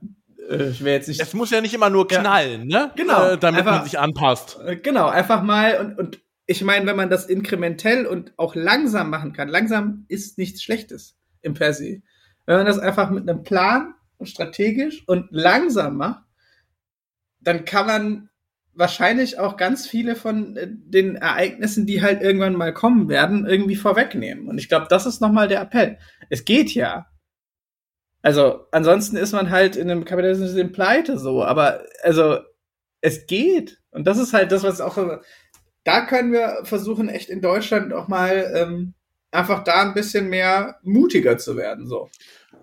[0.51, 1.21] ich will jetzt nicht.
[1.21, 2.93] Es muss ja nicht immer nur knallen, ja, ne?
[2.97, 3.31] Genau.
[3.31, 4.59] Äh, damit einfach, man sich anpasst.
[4.65, 9.09] Äh, genau, einfach mal und, und ich meine, wenn man das inkrementell und auch langsam
[9.09, 12.03] machen kann, langsam ist nichts Schlechtes im Per se.
[12.47, 16.25] Wenn man das einfach mit einem Plan und strategisch und langsam macht,
[17.41, 18.31] dann kann man
[18.75, 23.77] wahrscheinlich auch ganz viele von äh, den Ereignissen, die halt irgendwann mal kommen werden, irgendwie
[23.77, 24.49] vorwegnehmen.
[24.49, 25.99] Und ich glaube, das ist nochmal der Appell.
[26.29, 27.07] Es geht ja.
[28.23, 32.39] Also, ansonsten ist man halt in einem Kapitalismus pleite so, aber also
[33.01, 33.79] es geht.
[33.91, 34.99] Und das ist halt das, was auch.
[35.85, 38.95] Da können wir versuchen, echt in Deutschland auch mal ähm,
[39.31, 41.87] einfach da ein bisschen mehr mutiger zu werden.
[41.87, 42.11] So.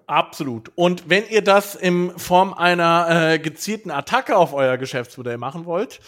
[0.05, 0.71] Absolut.
[0.75, 5.99] Und wenn ihr das in Form einer äh, gezielten Attacke auf euer Geschäftsmodell machen wollt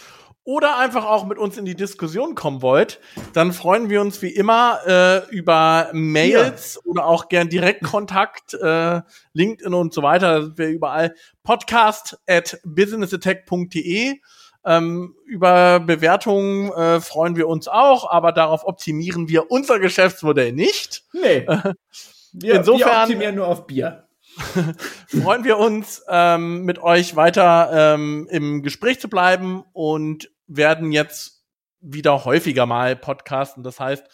[0.50, 2.98] oder einfach auch mit uns in die Diskussion kommen wollt,
[3.34, 6.90] dann freuen wir uns wie immer äh, über Mails ja.
[6.90, 9.00] oder auch gern Direktkontakt, äh,
[9.32, 10.40] LinkedIn und so weiter.
[10.40, 11.14] Das wir überall.
[11.44, 14.16] Podcast at businessattack.de.
[14.64, 21.04] Ähm, über Bewertungen äh, freuen wir uns auch, aber darauf optimieren wir unser Geschäftsmodell nicht.
[21.12, 21.46] Nee.
[22.32, 24.06] Wir, Insofern wir optimieren nur auf Bier.
[25.08, 31.44] freuen wir uns, ähm, mit euch weiter ähm, im Gespräch zu bleiben und werden jetzt
[31.80, 33.62] wieder häufiger mal podcasten.
[33.62, 34.04] Das heißt,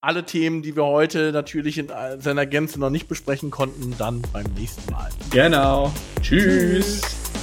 [0.00, 1.88] alle Themen, die wir heute natürlich in
[2.18, 5.10] seiner Gänze noch nicht besprechen konnten, dann beim nächsten Mal.
[5.30, 5.92] Genau.
[6.22, 7.02] Tschüss.
[7.02, 7.39] Tschüss.